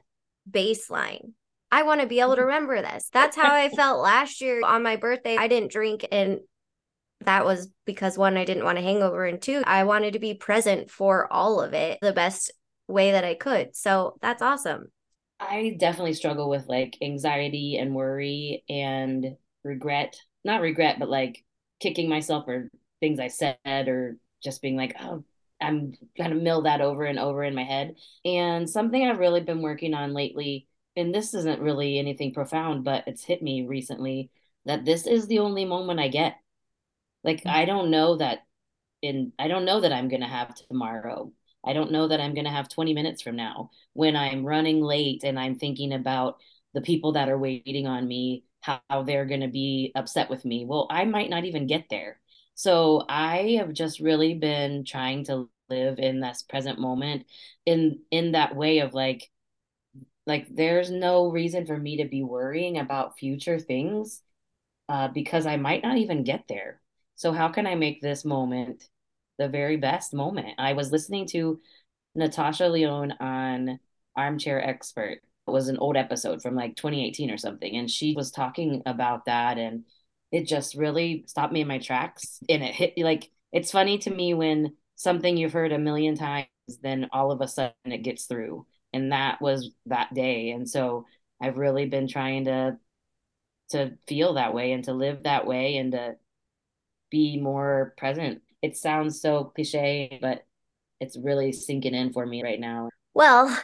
baseline. 0.50 1.32
I 1.72 1.84
want 1.84 2.00
to 2.00 2.06
be 2.08 2.20
able 2.20 2.36
to 2.36 2.42
remember 2.42 2.82
this. 2.82 3.08
That's 3.12 3.36
how 3.36 3.54
I 3.54 3.68
felt 3.68 4.02
last 4.02 4.40
year 4.40 4.60
on 4.64 4.82
my 4.82 4.96
birthday. 4.96 5.36
I 5.36 5.46
didn't 5.46 5.70
drink 5.70 6.06
and 6.10 6.40
that 7.24 7.44
was 7.44 7.68
because 7.84 8.16
one, 8.16 8.36
I 8.36 8.44
didn't 8.44 8.64
want 8.64 8.78
a 8.78 8.82
hangover, 8.82 9.26
and 9.26 9.40
two, 9.40 9.62
I 9.66 9.84
wanted 9.84 10.14
to 10.14 10.18
be 10.18 10.34
present 10.34 10.90
for 10.90 11.30
all 11.30 11.60
of 11.60 11.74
it 11.74 11.98
the 12.00 12.12
best 12.14 12.50
way 12.90 13.12
that 13.12 13.24
I 13.24 13.34
could. 13.34 13.76
So 13.76 14.18
that's 14.20 14.42
awesome. 14.42 14.90
I 15.38 15.76
definitely 15.78 16.14
struggle 16.14 16.50
with 16.50 16.66
like 16.68 16.98
anxiety 17.00 17.78
and 17.78 17.94
worry 17.94 18.64
and 18.68 19.36
regret. 19.64 20.16
Not 20.44 20.60
regret, 20.60 20.98
but 20.98 21.08
like 21.08 21.44
kicking 21.80 22.08
myself 22.08 22.44
for 22.44 22.70
things 23.00 23.18
I 23.18 23.28
said 23.28 23.58
or 23.66 24.16
just 24.42 24.62
being 24.62 24.76
like, 24.76 24.96
oh, 25.00 25.24
I'm 25.60 25.94
kind 26.16 26.32
of 26.32 26.42
mill 26.42 26.62
that 26.62 26.80
over 26.80 27.04
and 27.04 27.18
over 27.18 27.42
in 27.42 27.54
my 27.54 27.64
head. 27.64 27.96
And 28.24 28.68
something 28.68 29.06
I've 29.06 29.18
really 29.18 29.40
been 29.40 29.62
working 29.62 29.94
on 29.94 30.14
lately, 30.14 30.66
and 30.96 31.14
this 31.14 31.34
isn't 31.34 31.60
really 31.60 31.98
anything 31.98 32.32
profound, 32.32 32.84
but 32.84 33.04
it's 33.06 33.24
hit 33.24 33.42
me 33.42 33.66
recently 33.66 34.30
that 34.64 34.84
this 34.84 35.06
is 35.06 35.26
the 35.26 35.38
only 35.40 35.64
moment 35.64 36.00
I 36.00 36.08
get. 36.08 36.36
Like, 37.24 37.38
mm-hmm. 37.38 37.50
I 37.50 37.64
don't 37.64 37.90
know 37.90 38.16
that 38.16 38.40
in, 39.02 39.32
I 39.38 39.48
don't 39.48 39.64
know 39.64 39.80
that 39.80 39.92
I'm 39.92 40.08
going 40.08 40.22
to 40.22 40.26
have 40.26 40.54
tomorrow. 40.54 41.32
I 41.64 41.72
don't 41.72 41.92
know 41.92 42.08
that 42.08 42.20
I'm 42.20 42.34
going 42.34 42.44
to 42.46 42.50
have 42.50 42.68
20 42.68 42.94
minutes 42.94 43.22
from 43.22 43.36
now 43.36 43.70
when 43.92 44.16
I'm 44.16 44.44
running 44.44 44.80
late 44.80 45.22
and 45.24 45.38
I'm 45.38 45.56
thinking 45.58 45.92
about 45.92 46.38
the 46.74 46.80
people 46.80 47.12
that 47.12 47.28
are 47.28 47.38
waiting 47.38 47.86
on 47.86 48.06
me, 48.06 48.44
how, 48.60 48.80
they're 49.04 49.26
going 49.26 49.40
to 49.40 49.48
be 49.48 49.92
upset 49.94 50.30
with 50.30 50.44
me. 50.44 50.64
Well, 50.64 50.86
I 50.90 51.04
might 51.04 51.30
not 51.30 51.44
even 51.44 51.66
get 51.66 51.86
there. 51.90 52.20
So 52.54 53.04
I 53.08 53.56
have 53.58 53.72
just 53.72 54.00
really 54.00 54.34
been 54.34 54.84
trying 54.84 55.24
to 55.24 55.48
live 55.68 55.98
in 55.98 56.20
this 56.20 56.42
present 56.42 56.78
moment 56.78 57.24
in 57.64 58.00
in 58.10 58.32
that 58.32 58.56
way 58.56 58.80
of 58.80 58.92
like 58.92 59.30
like 60.26 60.46
there's 60.54 60.90
no 60.90 61.30
reason 61.30 61.66
for 61.66 61.76
me 61.76 61.98
to 61.98 62.08
be 62.08 62.22
worrying 62.22 62.78
about 62.78 63.18
future 63.18 63.58
things 63.58 64.22
uh, 64.88 65.08
because 65.08 65.46
I 65.46 65.56
might 65.56 65.82
not 65.82 65.98
even 65.98 66.24
get 66.24 66.44
there. 66.48 66.80
So 67.16 67.32
how 67.32 67.48
can 67.48 67.66
I 67.66 67.74
make 67.74 68.00
this 68.00 68.24
moment 68.24 68.84
the 69.40 69.48
very 69.48 69.78
best 69.78 70.12
moment. 70.12 70.48
I 70.58 70.74
was 70.74 70.92
listening 70.92 71.26
to 71.28 71.60
Natasha 72.14 72.68
Lyonne 72.68 73.14
on 73.20 73.80
Armchair 74.14 74.62
Expert. 74.62 75.22
It 75.48 75.50
was 75.50 75.68
an 75.68 75.78
old 75.78 75.96
episode 75.96 76.42
from 76.42 76.54
like 76.54 76.76
2018 76.76 77.30
or 77.30 77.38
something. 77.38 77.74
And 77.74 77.90
she 77.90 78.14
was 78.14 78.30
talking 78.30 78.82
about 78.84 79.24
that. 79.24 79.56
And 79.56 79.84
it 80.30 80.46
just 80.46 80.74
really 80.74 81.24
stopped 81.26 81.54
me 81.54 81.62
in 81.62 81.68
my 81.68 81.78
tracks. 81.78 82.40
And 82.50 82.62
it 82.62 82.74
hit 82.74 82.94
me 82.98 83.02
like, 83.02 83.30
it's 83.50 83.70
funny 83.72 83.96
to 84.00 84.10
me 84.10 84.34
when 84.34 84.76
something 84.94 85.38
you've 85.38 85.54
heard 85.54 85.72
a 85.72 85.78
million 85.78 86.16
times, 86.16 86.46
then 86.82 87.08
all 87.10 87.32
of 87.32 87.40
a 87.40 87.48
sudden 87.48 87.72
it 87.86 88.02
gets 88.02 88.26
through. 88.26 88.66
And 88.92 89.10
that 89.12 89.40
was 89.40 89.70
that 89.86 90.12
day. 90.12 90.50
And 90.50 90.68
so 90.68 91.06
I've 91.40 91.56
really 91.56 91.86
been 91.86 92.08
trying 92.08 92.44
to 92.44 92.76
to 93.70 93.96
feel 94.06 94.34
that 94.34 94.52
way 94.52 94.72
and 94.72 94.84
to 94.84 94.92
live 94.92 95.22
that 95.22 95.46
way 95.46 95.76
and 95.76 95.92
to 95.92 96.16
be 97.08 97.40
more 97.40 97.94
present 97.96 98.42
it 98.62 98.76
sounds 98.76 99.20
so 99.20 99.44
cliche, 99.44 100.18
but 100.20 100.44
it's 101.00 101.16
really 101.16 101.52
sinking 101.52 101.94
in 101.94 102.12
for 102.12 102.26
me 102.26 102.42
right 102.42 102.60
now. 102.60 102.90
Well, 103.14 103.56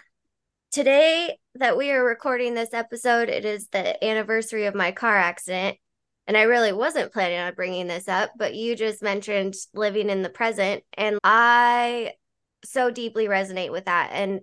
today 0.72 1.38
that 1.54 1.76
we 1.76 1.90
are 1.90 2.04
recording 2.04 2.54
this 2.54 2.72
episode, 2.72 3.28
it 3.28 3.44
is 3.44 3.68
the 3.68 4.02
anniversary 4.04 4.66
of 4.66 4.74
my 4.74 4.92
car 4.92 5.16
accident. 5.16 5.76
And 6.26 6.36
I 6.36 6.42
really 6.42 6.72
wasn't 6.72 7.12
planning 7.12 7.38
on 7.38 7.54
bringing 7.54 7.86
this 7.86 8.08
up, 8.08 8.32
but 8.36 8.54
you 8.54 8.74
just 8.74 9.02
mentioned 9.02 9.54
living 9.74 10.10
in 10.10 10.22
the 10.22 10.28
present. 10.28 10.82
And 10.94 11.18
I 11.22 12.12
so 12.64 12.90
deeply 12.90 13.26
resonate 13.26 13.70
with 13.70 13.84
that. 13.84 14.10
And 14.12 14.40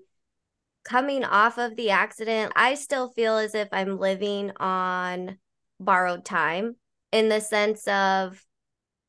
coming 0.86 1.26
off 1.26 1.58
of 1.58 1.76
the 1.76 1.90
accident, 1.90 2.54
I 2.56 2.76
still 2.76 3.10
feel 3.10 3.38
as 3.38 3.54
if 3.54 3.68
I'm 3.72 4.00
living 4.00 4.52
on 4.58 5.38
borrowed 5.80 6.24
time 6.24 6.76
in 7.12 7.28
the 7.28 7.42
sense 7.42 7.88
of 7.88 8.42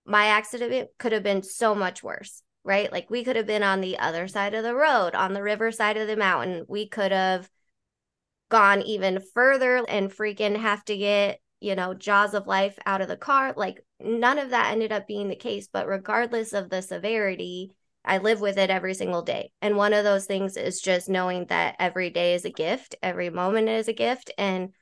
my 0.06 0.26
accident 0.26 0.88
could 0.98 1.12
have 1.12 1.22
been 1.22 1.42
so 1.42 1.74
much 1.74 2.02
worse, 2.02 2.42
right? 2.64 2.90
Like 2.90 3.10
we 3.10 3.24
could 3.24 3.36
have 3.36 3.46
been 3.46 3.62
on 3.62 3.80
the 3.80 3.98
other 3.98 4.28
side 4.28 4.54
of 4.54 4.62
the 4.62 4.74
road, 4.74 5.14
on 5.14 5.32
the 5.32 5.42
river 5.42 5.72
side 5.72 5.96
of 5.96 6.06
the 6.06 6.16
mountain. 6.16 6.64
We 6.68 6.88
could 6.88 7.12
have 7.12 7.48
gone 8.50 8.82
even 8.82 9.22
further 9.32 9.84
and 9.88 10.10
freaking 10.10 10.56
have 10.56 10.84
to 10.86 10.96
get 10.96 11.40
you 11.64 11.74
know, 11.74 11.94
jaws 11.94 12.34
of 12.34 12.46
life 12.46 12.78
out 12.84 13.00
of 13.00 13.08
the 13.08 13.16
car. 13.16 13.54
Like 13.56 13.82
none 13.98 14.38
of 14.38 14.50
that 14.50 14.72
ended 14.72 14.92
up 14.92 15.08
being 15.08 15.28
the 15.28 15.34
case. 15.34 15.66
But 15.66 15.88
regardless 15.88 16.52
of 16.52 16.68
the 16.68 16.82
severity, 16.82 17.70
I 18.04 18.18
live 18.18 18.42
with 18.42 18.58
it 18.58 18.68
every 18.68 18.92
single 18.92 19.22
day. 19.22 19.50
And 19.62 19.78
one 19.78 19.94
of 19.94 20.04
those 20.04 20.26
things 20.26 20.58
is 20.58 20.82
just 20.82 21.08
knowing 21.08 21.46
that 21.46 21.76
every 21.78 22.10
day 22.10 22.34
is 22.34 22.44
a 22.44 22.50
gift, 22.50 22.96
every 23.02 23.30
moment 23.30 23.70
is 23.70 23.88
a 23.88 23.94
gift. 23.94 24.30
And 24.36 24.74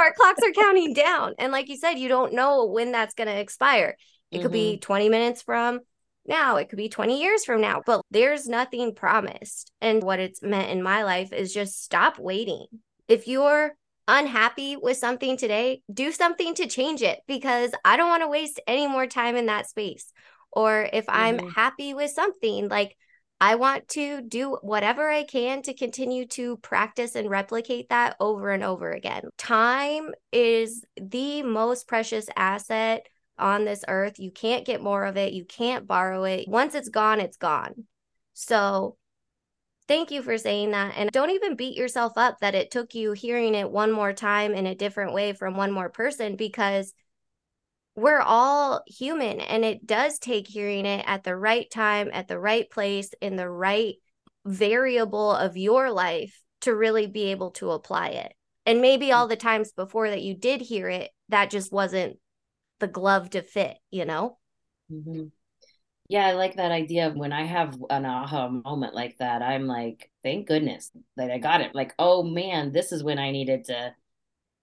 our 0.00 0.12
clocks 0.12 0.42
are 0.42 0.50
counting 0.50 0.94
down. 0.94 1.34
And 1.38 1.52
like 1.52 1.68
you 1.68 1.76
said, 1.76 1.94
you 1.94 2.08
don't 2.08 2.34
know 2.34 2.66
when 2.66 2.90
that's 2.90 3.14
going 3.14 3.28
to 3.28 3.38
expire. 3.38 3.96
It 4.30 4.36
mm-hmm. 4.36 4.42
could 4.42 4.52
be 4.52 4.72
mm-hmm. 4.72 4.80
20 4.80 5.08
minutes 5.08 5.42
from 5.42 5.80
now, 6.28 6.56
it 6.56 6.68
could 6.68 6.76
be 6.76 6.88
20 6.88 7.20
years 7.20 7.44
from 7.44 7.60
now, 7.60 7.82
but 7.84 8.02
there's 8.10 8.48
nothing 8.48 8.94
promised. 8.94 9.70
And 9.80 10.02
what 10.02 10.20
it's 10.20 10.42
meant 10.42 10.70
in 10.70 10.82
my 10.82 11.04
life 11.04 11.32
is 11.32 11.54
just 11.54 11.82
stop 11.82 12.18
waiting. 12.18 12.66
If 13.08 13.28
you're 13.28 13.74
unhappy 14.08 14.76
with 14.76 14.96
something 14.96 15.36
today, 15.36 15.82
do 15.92 16.12
something 16.12 16.54
to 16.56 16.66
change 16.66 17.02
it 17.02 17.20
because 17.26 17.72
I 17.84 17.96
don't 17.96 18.08
want 18.08 18.22
to 18.22 18.28
waste 18.28 18.60
any 18.66 18.86
more 18.86 19.06
time 19.06 19.36
in 19.36 19.46
that 19.46 19.68
space. 19.68 20.12
Or 20.52 20.88
if 20.92 21.06
mm-hmm. 21.06 21.20
I'm 21.20 21.50
happy 21.50 21.94
with 21.94 22.10
something, 22.10 22.68
like 22.68 22.96
I 23.40 23.56
want 23.56 23.88
to 23.88 24.22
do 24.22 24.58
whatever 24.62 25.08
I 25.08 25.24
can 25.24 25.62
to 25.62 25.74
continue 25.74 26.26
to 26.28 26.56
practice 26.58 27.14
and 27.14 27.28
replicate 27.28 27.90
that 27.90 28.16
over 28.18 28.50
and 28.50 28.64
over 28.64 28.90
again. 28.90 29.24
Time 29.36 30.12
is 30.32 30.84
the 30.96 31.42
most 31.42 31.86
precious 31.86 32.26
asset 32.34 33.06
on 33.38 33.64
this 33.64 33.84
earth. 33.88 34.18
You 34.18 34.30
can't 34.30 34.64
get 34.64 34.82
more 34.82 35.04
of 35.04 35.16
it, 35.16 35.32
you 35.32 35.44
can't 35.44 35.86
borrow 35.86 36.24
it. 36.24 36.48
Once 36.48 36.74
it's 36.74 36.88
gone, 36.88 37.20
it's 37.20 37.36
gone. 37.36 37.84
So 38.34 38.96
Thank 39.88 40.10
you 40.10 40.22
for 40.22 40.36
saying 40.36 40.72
that. 40.72 40.94
And 40.96 41.10
don't 41.12 41.30
even 41.30 41.54
beat 41.54 41.76
yourself 41.76 42.14
up 42.16 42.40
that 42.40 42.56
it 42.56 42.72
took 42.72 42.94
you 42.94 43.12
hearing 43.12 43.54
it 43.54 43.70
one 43.70 43.92
more 43.92 44.12
time 44.12 44.52
in 44.52 44.66
a 44.66 44.74
different 44.74 45.12
way 45.12 45.32
from 45.32 45.56
one 45.56 45.70
more 45.70 45.88
person 45.88 46.34
because 46.34 46.92
we're 47.94 48.20
all 48.20 48.82
human 48.86 49.40
and 49.40 49.64
it 49.64 49.86
does 49.86 50.18
take 50.18 50.48
hearing 50.48 50.86
it 50.86 51.04
at 51.06 51.22
the 51.22 51.36
right 51.36 51.70
time, 51.70 52.10
at 52.12 52.26
the 52.26 52.38
right 52.38 52.68
place, 52.68 53.10
in 53.20 53.36
the 53.36 53.48
right 53.48 53.94
variable 54.44 55.30
of 55.30 55.56
your 55.56 55.90
life 55.90 56.42
to 56.62 56.74
really 56.74 57.06
be 57.06 57.30
able 57.30 57.52
to 57.52 57.70
apply 57.70 58.08
it. 58.08 58.32
And 58.66 58.80
maybe 58.80 59.12
all 59.12 59.28
the 59.28 59.36
times 59.36 59.70
before 59.70 60.10
that 60.10 60.22
you 60.22 60.34
did 60.34 60.60
hear 60.60 60.88
it, 60.88 61.10
that 61.28 61.50
just 61.50 61.72
wasn't 61.72 62.18
the 62.78 62.88
glove 62.88 63.30
to 63.30 63.42
fit, 63.42 63.78
you 63.90 64.04
know? 64.04 64.38
Mm-hmm. 64.90 65.26
Yeah, 66.08 66.26
I 66.26 66.32
like 66.32 66.56
that 66.56 66.70
idea 66.70 67.10
when 67.10 67.32
I 67.32 67.44
have 67.44 67.76
an 67.90 68.06
aha 68.06 68.48
moment 68.48 68.94
like 68.94 69.18
that, 69.18 69.42
I'm 69.42 69.66
like, 69.66 70.10
thank 70.22 70.46
goodness 70.46 70.90
that 71.16 71.32
I 71.32 71.38
got 71.38 71.62
it. 71.62 71.74
Like, 71.74 71.94
oh 71.98 72.22
man, 72.22 72.72
this 72.72 72.92
is 72.92 73.02
when 73.02 73.18
I 73.18 73.32
needed 73.32 73.64
to 73.64 73.92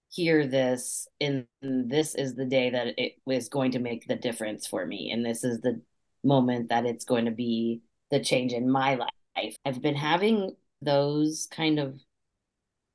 hear 0.10 0.48
this. 0.48 1.08
And 1.20 1.46
this 1.62 2.15
is 2.15 2.36
the 2.36 2.46
day 2.46 2.70
that 2.70 2.98
it 2.98 3.15
was 3.25 3.50
going 3.50 3.72
to 3.72 3.79
make 3.79 4.08
the 4.08 4.15
difference 4.15 4.67
for 4.67 4.86
me. 4.86 5.12
And 5.12 5.25
this 5.25 5.43
is 5.43 5.60
the 5.60 5.82
moment 6.24 6.70
that 6.70 6.86
it's 6.86 7.03
going 7.03 7.25
to 7.25 7.32
be 7.32 7.82
the 8.10 8.22
change 8.22 8.53
in 8.53 8.72
my 8.72 8.96
life. 8.96 9.58
I've 9.65 9.82
been 9.82 9.96
having 9.96 10.55
those 10.82 11.48
kind 11.51 11.79
of 11.79 12.00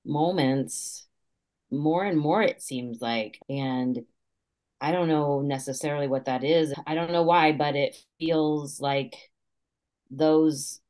moments 0.07 1.07
more 1.71 2.05
and 2.05 2.19
more, 2.19 2.41
it 2.41 2.63
seems 2.63 3.03
like. 3.03 3.39
And 3.49 4.07
I 4.81 4.93
don't 4.93 5.09
know 5.09 5.41
necessarily 5.41 6.07
what 6.07 6.27
that 6.27 6.45
is. 6.45 6.73
I 6.87 6.95
don't 6.95 7.13
know 7.13 7.25
why, 7.25 7.53
but 7.53 7.75
it 7.75 7.97
feels 8.19 8.81
like 8.81 9.17
those 10.11 10.81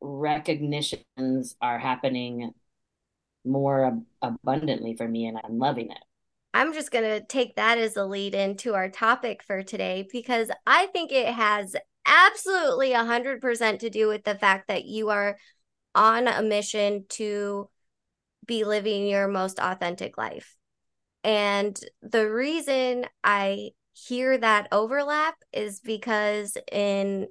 recognitions 0.00 1.56
are 1.60 1.78
happening 1.78 2.52
more 3.44 3.86
ab- 3.86 4.04
abundantly 4.22 4.94
for 4.96 5.08
me 5.08 5.26
and 5.26 5.38
I'm 5.42 5.58
loving 5.58 5.90
it. 5.90 5.98
I'm 6.54 6.72
just 6.72 6.90
going 6.90 7.04
to 7.04 7.26
take 7.26 7.56
that 7.56 7.78
as 7.78 7.96
a 7.96 8.04
lead 8.04 8.34
into 8.34 8.74
our 8.74 8.88
topic 8.88 9.42
for 9.42 9.62
today 9.62 10.08
because 10.10 10.50
I 10.66 10.86
think 10.86 11.12
it 11.12 11.28
has 11.28 11.76
absolutely 12.06 12.92
100% 12.92 13.80
to 13.80 13.90
do 13.90 14.08
with 14.08 14.24
the 14.24 14.36
fact 14.36 14.68
that 14.68 14.84
you 14.84 15.10
are 15.10 15.36
on 15.94 16.28
a 16.28 16.42
mission 16.42 17.04
to 17.10 17.68
be 18.46 18.64
living 18.64 19.06
your 19.06 19.28
most 19.28 19.58
authentic 19.58 20.16
life. 20.16 20.55
And 21.26 21.76
the 22.02 22.30
reason 22.30 23.04
I 23.24 23.70
hear 23.94 24.38
that 24.38 24.68
overlap 24.70 25.34
is 25.52 25.80
because 25.80 26.56
in 26.70 27.26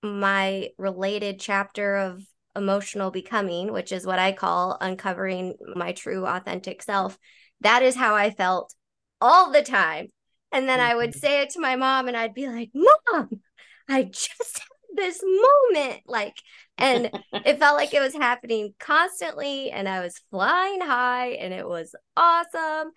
my 0.00 0.68
related 0.78 1.40
chapter 1.40 1.96
of 1.96 2.22
emotional 2.54 3.10
becoming, 3.10 3.72
which 3.72 3.90
is 3.90 4.06
what 4.06 4.20
I 4.20 4.30
call 4.30 4.78
uncovering 4.80 5.56
my 5.74 5.90
true 5.90 6.24
authentic 6.24 6.82
self, 6.84 7.18
that 7.62 7.82
is 7.82 7.96
how 7.96 8.14
I 8.14 8.30
felt 8.30 8.72
all 9.20 9.50
the 9.50 9.62
time. 9.62 10.06
And 10.52 10.68
then 10.68 10.78
I 10.78 10.94
would 10.94 11.10
mm-hmm. 11.10 11.18
say 11.18 11.42
it 11.42 11.50
to 11.50 11.60
my 11.60 11.74
mom, 11.74 12.06
and 12.06 12.16
I'd 12.16 12.34
be 12.34 12.46
like, 12.46 12.70
Mom, 12.74 13.40
I 13.88 14.04
just 14.04 14.62
this 14.94 15.22
moment. 15.22 16.02
Like, 16.06 16.36
and 16.78 17.10
it 17.32 17.58
felt 17.58 17.76
like 17.76 17.94
it 17.94 18.00
was 18.00 18.14
happening 18.14 18.74
constantly 18.78 19.70
and 19.70 19.88
I 19.88 20.00
was 20.00 20.22
flying 20.30 20.80
high 20.80 21.30
and 21.32 21.52
it 21.52 21.66
was 21.66 21.94
awesome. 22.16 22.92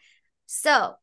So, 0.45 0.95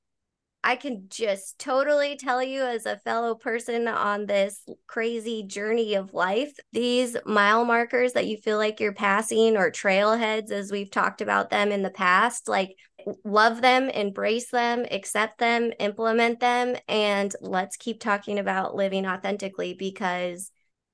I 0.63 0.77
can 0.77 1.07
just 1.09 1.59
totally 1.59 2.17
tell 2.17 2.43
you, 2.43 2.63
as 2.63 2.85
a 2.85 2.99
fellow 2.99 3.35
person 3.35 3.89
on 3.89 4.27
this 4.27 4.63
crazy 4.87 5.43
journey 5.43 5.95
of 5.95 6.13
life, 6.13 6.53
these 6.73 7.17
mile 7.25 7.65
markers 7.65 8.13
that 8.13 8.27
you 8.27 8.37
feel 8.37 8.59
like 8.59 8.79
you're 8.79 8.93
passing, 8.93 9.57
or 9.57 9.71
trailheads, 9.71 10.51
as 10.51 10.71
we've 10.71 10.91
talked 10.91 11.23
about 11.23 11.49
them 11.49 11.73
in 11.73 11.83
the 11.83 11.91
past, 11.91 12.47
like 12.47 12.77
love 13.25 13.63
them, 13.63 13.89
embrace 13.89 14.51
them, 14.51 14.85
accept 14.91 15.39
them, 15.39 15.73
implement 15.79 16.41
them, 16.41 16.77
and 16.89 17.35
let's 17.41 17.79
keep 17.79 17.99
talking 18.01 18.39
about 18.39 18.75
living 18.75 19.07
authentically 19.07 19.73
because 19.73 20.51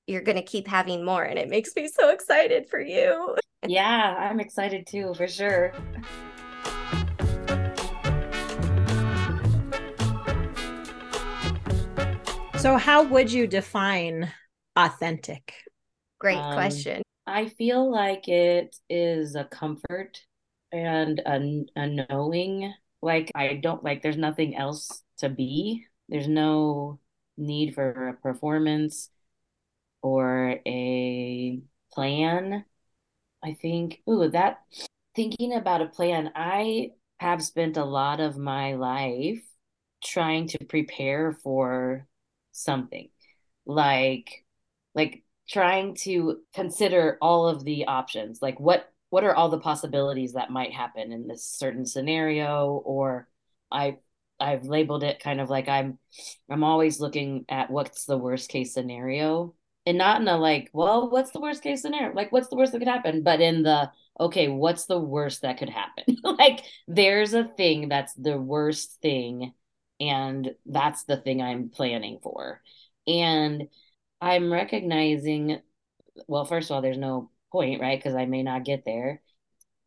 you're 0.07 0.21
going 0.21 0.37
to 0.37 0.43
keep 0.43 0.67
having 0.67 1.03
more. 1.03 1.23
And 1.23 1.37
it 1.37 1.49
makes 1.49 1.75
me 1.75 1.89
so 1.89 2.09
excited 2.09 2.69
for 2.69 2.79
you. 2.79 3.35
Yeah, 3.67 4.15
I'm 4.17 4.39
excited 4.39 4.87
too, 4.87 5.13
for 5.13 5.27
sure. 5.27 5.73
So, 12.57 12.77
how 12.77 13.03
would 13.03 13.31
you 13.31 13.45
define 13.47 14.31
authentic? 14.75 15.53
Great 16.19 16.37
um, 16.37 16.53
question. 16.53 17.03
I 17.27 17.49
feel 17.49 17.91
like 17.91 18.27
it 18.27 18.75
is 18.89 19.35
a 19.35 19.43
comfort 19.43 20.21
and 20.71 21.19
a, 21.19 21.65
a 21.75 21.87
knowing. 21.87 22.73
Like, 23.01 23.31
I 23.35 23.55
don't 23.55 23.83
like, 23.83 24.01
there's 24.01 24.17
nothing 24.17 24.55
else 24.55 25.03
to 25.19 25.29
be. 25.29 25.85
There's 26.09 26.27
no 26.27 26.99
need 27.37 27.75
for 27.75 28.09
a 28.09 28.13
performance 28.13 29.09
or 30.01 30.59
a 30.65 31.61
plan. 31.91 32.65
I 33.43 33.53
think, 33.53 34.01
ooh, 34.09 34.29
that 34.29 34.61
thinking 35.15 35.53
about 35.53 35.81
a 35.81 35.87
plan, 35.87 36.31
I 36.35 36.91
have 37.19 37.43
spent 37.43 37.77
a 37.77 37.85
lot 37.85 38.19
of 38.19 38.37
my 38.37 38.75
life 38.75 39.43
trying 40.03 40.47
to 40.49 40.65
prepare 40.65 41.33
for 41.33 42.07
something 42.51 43.09
like 43.65 44.45
like 44.95 45.23
trying 45.49 45.95
to 45.95 46.39
consider 46.53 47.17
all 47.21 47.47
of 47.47 47.63
the 47.63 47.85
options 47.85 48.41
like 48.41 48.59
what 48.59 48.91
what 49.09 49.23
are 49.23 49.35
all 49.35 49.49
the 49.49 49.59
possibilities 49.59 50.33
that 50.33 50.51
might 50.51 50.73
happen 50.73 51.11
in 51.11 51.27
this 51.27 51.45
certain 51.45 51.85
scenario 51.85 52.81
or 52.85 53.27
i 53.71 53.97
i've 54.39 54.65
labeled 54.65 55.03
it 55.03 55.19
kind 55.19 55.41
of 55.41 55.49
like 55.49 55.67
i'm 55.67 55.97
i'm 56.49 56.63
always 56.63 56.99
looking 56.99 57.45
at 57.49 57.71
what's 57.71 58.05
the 58.05 58.17
worst 58.17 58.49
case 58.49 58.73
scenario 58.73 59.53
and 59.87 59.97
not 59.97 60.21
in 60.21 60.27
a 60.27 60.37
like 60.37 60.69
well 60.73 61.09
what's 61.09 61.31
the 61.31 61.39
worst 61.41 61.63
case 61.63 61.81
scenario 61.81 62.13
like 62.13 62.31
what's 62.31 62.49
the 62.49 62.55
worst 62.55 62.71
that 62.73 62.79
could 62.79 62.87
happen 62.87 63.23
but 63.23 63.41
in 63.41 63.63
the 63.63 63.91
okay 64.19 64.47
what's 64.49 64.85
the 64.85 64.99
worst 64.99 65.41
that 65.41 65.57
could 65.57 65.69
happen 65.69 66.17
like 66.23 66.63
there's 66.87 67.33
a 67.33 67.45
thing 67.45 67.89
that's 67.89 68.13
the 68.13 68.37
worst 68.37 69.01
thing 69.01 69.53
and 69.99 70.53
that's 70.65 71.03
the 71.05 71.17
thing 71.17 71.41
I'm 71.41 71.69
planning 71.69 72.19
for. 72.21 72.61
And 73.07 73.67
I'm 74.21 74.51
recognizing 74.51 75.61
well, 76.27 76.45
first 76.45 76.69
of 76.71 76.75
all, 76.75 76.81
there's 76.81 76.97
no 76.97 77.31
point, 77.51 77.81
right? 77.81 77.99
Because 77.99 78.15
I 78.15 78.25
may 78.25 78.43
not 78.43 78.65
get 78.65 78.85
there. 78.85 79.21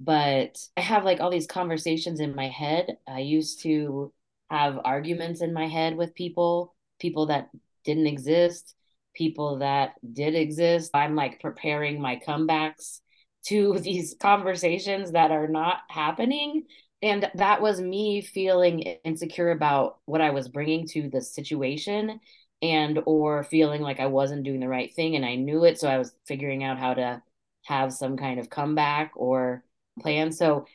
But 0.00 0.58
I 0.76 0.82
have 0.82 1.04
like 1.04 1.20
all 1.20 1.30
these 1.30 1.46
conversations 1.46 2.20
in 2.20 2.34
my 2.36 2.48
head. 2.48 2.98
I 3.08 3.20
used 3.20 3.62
to 3.64 4.12
have 4.50 4.80
arguments 4.84 5.42
in 5.42 5.52
my 5.52 5.68
head 5.68 5.96
with 5.96 6.14
people, 6.14 6.74
people 7.00 7.26
that 7.26 7.50
didn't 7.84 8.06
exist, 8.06 8.74
people 9.14 9.58
that 9.58 9.94
did 10.12 10.34
exist. 10.34 10.90
I'm 10.94 11.14
like 11.14 11.40
preparing 11.40 12.00
my 12.00 12.20
comebacks 12.26 13.00
to 13.46 13.78
these 13.78 14.14
conversations 14.20 15.12
that 15.12 15.30
are 15.30 15.48
not 15.48 15.78
happening. 15.88 16.64
And 17.02 17.30
that 17.34 17.62
was 17.62 17.80
me 17.80 18.20
feeling 18.20 18.80
insecure 18.80 19.50
about 19.50 19.98
what 20.04 20.20
i 20.20 20.30
was 20.30 20.48
bringing 20.48 20.86
to 20.88 21.08
the 21.08 21.22
situation 21.22 22.20
and 22.60 23.00
or 23.06 23.42
feeling 23.42 23.80
like 23.80 24.00
i 24.00 24.06
wasn't 24.06 24.42
doing 24.42 24.60
the 24.60 24.68
right 24.68 24.94
thing 24.94 25.16
and 25.16 25.24
i 25.24 25.34
knew 25.34 25.64
it. 25.64 25.80
So 25.80 25.88
i 25.88 25.98
was 25.98 26.14
figuring 26.26 26.62
out 26.62 26.78
how 26.78 26.94
to 26.94 27.22
have 27.64 27.92
some 27.92 28.16
kind 28.16 28.38
of 28.40 28.50
comeback 28.50 29.12
or 29.16 29.64
plan. 30.00 30.32
So 30.32 30.66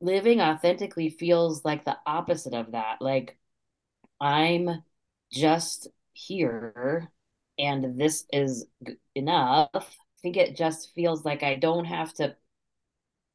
living 0.00 0.40
authentically 0.40 1.10
feels 1.10 1.64
like 1.64 1.84
the 1.84 1.96
opposite 2.06 2.54
of 2.54 2.72
that. 2.72 3.00
Like 3.00 3.36
i'm 4.20 4.82
just 5.32 5.88
here 6.12 7.10
and 7.58 7.98
this 7.98 8.24
is 8.32 8.66
enough 9.14 9.70
i 9.74 9.82
think 10.22 10.36
it 10.36 10.56
just 10.56 10.92
feels 10.94 11.24
like 11.24 11.42
i 11.42 11.54
don't 11.54 11.84
have 11.84 12.12
to 12.12 12.34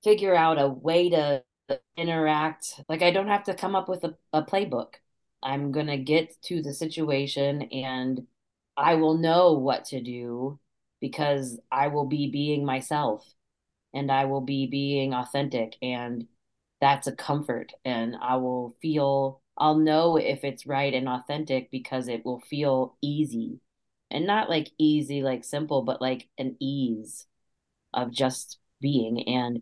figure 0.04 0.36
out 0.36 0.60
a 0.60 0.68
way 0.68 1.10
to 1.10 1.44
interact. 1.98 2.82
Like 2.90 3.01
I 3.01 3.12
don't 3.12 3.28
have 3.28 3.44
to 3.46 3.54
come 3.54 3.75
up 3.75 3.88
with 3.90 4.04
a, 4.04 4.16
a 4.34 4.44
playbook. 4.44 4.96
I'm 5.44 5.72
going 5.72 5.88
to 5.88 5.98
get 5.98 6.40
to 6.44 6.62
the 6.62 6.74
situation 6.74 7.63
and 7.63 8.28
I 8.78 8.96
will 8.96 9.18
know 9.18 9.54
what 9.54 9.86
to 9.86 10.01
do 10.01 10.60
because 11.00 11.60
I 11.72 11.88
will 11.88 12.06
be 12.06 12.30
being 12.30 12.66
myself 12.66 13.28
and 13.94 14.12
I 14.12 14.25
will 14.25 14.42
be 14.42 14.68
being 14.68 15.13
authentic 15.13 15.78
and 15.82 16.28
that's 16.80 17.08
a 17.08 17.16
comfort 17.16 17.74
and 17.86 18.16
I 18.22 18.38
will 18.38 18.75
feel 18.82 19.42
I'll 19.58 19.78
know 19.78 20.18
if 20.18 20.44
it's 20.44 20.66
right 20.66 20.94
and 20.94 21.08
authentic 21.10 21.70
because 21.72 22.08
it 22.08 22.25
will 22.25 22.40
feel 22.40 22.98
easy 23.01 23.60
and 24.12 24.27
not 24.27 24.50
like 24.50 24.72
easy 24.77 25.22
like 25.24 25.44
simple 25.44 25.82
but 25.82 26.01
like 26.01 26.27
an 26.38 26.56
ease 26.60 27.25
of 27.94 28.12
just 28.12 28.58
being 28.82 29.27
and 29.27 29.62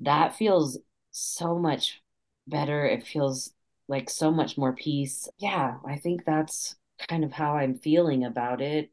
that 0.00 0.36
feels 0.36 0.78
so 1.10 1.58
much 1.58 2.00
better. 2.46 2.86
It 2.86 3.06
feels 3.06 3.50
like 3.88 4.10
so 4.10 4.30
much 4.30 4.56
more 4.56 4.72
peace. 4.72 5.28
Yeah, 5.38 5.76
I 5.86 5.96
think 5.96 6.24
that's 6.24 6.76
kind 7.08 7.24
of 7.24 7.32
how 7.32 7.54
I'm 7.54 7.74
feeling 7.74 8.24
about 8.24 8.60
it. 8.60 8.90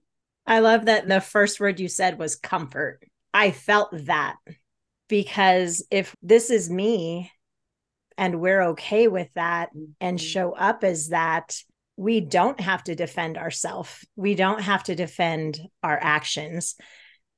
I 0.47 0.59
love 0.59 0.85
that 0.85 1.07
the 1.07 1.21
first 1.21 1.59
word 1.59 1.79
you 1.79 1.88
said 1.88 2.19
was 2.19 2.35
comfort. 2.35 3.03
I 3.33 3.51
felt 3.51 3.89
that 4.05 4.38
because 5.07 5.83
if 5.91 6.15
this 6.21 6.50
is 6.50 6.69
me 6.69 7.31
and 8.17 8.39
we're 8.39 8.62
okay 8.69 9.07
with 9.07 9.33
that 9.33 9.69
mm-hmm. 9.69 9.91
and 10.00 10.21
show 10.21 10.51
up 10.51 10.83
as 10.83 11.09
that, 11.09 11.57
we 11.97 12.21
don't 12.21 12.59
have 12.59 12.83
to 12.85 12.95
defend 12.95 13.37
ourselves. 13.37 14.05
We 14.15 14.35
don't 14.35 14.61
have 14.61 14.83
to 14.83 14.95
defend 14.95 15.59
our 15.81 15.97
actions. 16.01 16.75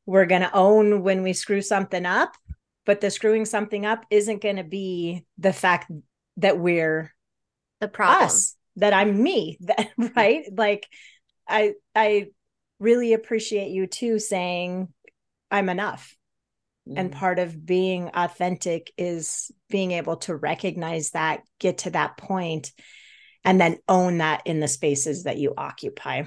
We're 0.05 0.25
going 0.25 0.41
to 0.41 0.53
own 0.55 1.03
when 1.03 1.21
we 1.21 1.33
screw 1.33 1.61
something 1.61 2.05
up 2.05 2.35
but 2.87 3.01
the 3.01 3.11
screwing 3.11 3.45
something 3.45 3.85
up 3.85 4.05
isn't 4.09 4.41
going 4.41 4.55
to 4.55 4.63
be 4.63 5.25
the 5.37 5.53
fact 5.53 5.91
that 6.37 6.57
we're 6.57 7.13
the 7.81 7.87
problem 7.87 8.25
us, 8.25 8.55
that 8.77 8.93
i'm 8.93 9.21
me 9.21 9.57
that 9.61 9.89
right 10.15 10.45
like 10.55 10.87
i 11.47 11.73
i 11.93 12.27
really 12.79 13.13
appreciate 13.13 13.69
you 13.69 13.85
too 13.85 14.17
saying 14.17 14.87
i'm 15.51 15.69
enough 15.69 16.15
mm-hmm. 16.87 16.97
and 16.97 17.11
part 17.11 17.37
of 17.37 17.65
being 17.65 18.09
authentic 18.15 18.91
is 18.97 19.51
being 19.69 19.91
able 19.91 20.15
to 20.15 20.35
recognize 20.35 21.12
that 21.12 21.41
get 21.60 21.79
to 21.79 21.91
that 21.91 22.17
point 22.17 22.71
and 23.47 23.60
then 23.60 23.77
own 23.88 24.19
that 24.19 24.41
in 24.45 24.60
the 24.60 24.67
spaces 24.67 25.23
that 25.23 25.38
you 25.38 25.53
occupy 25.57 26.23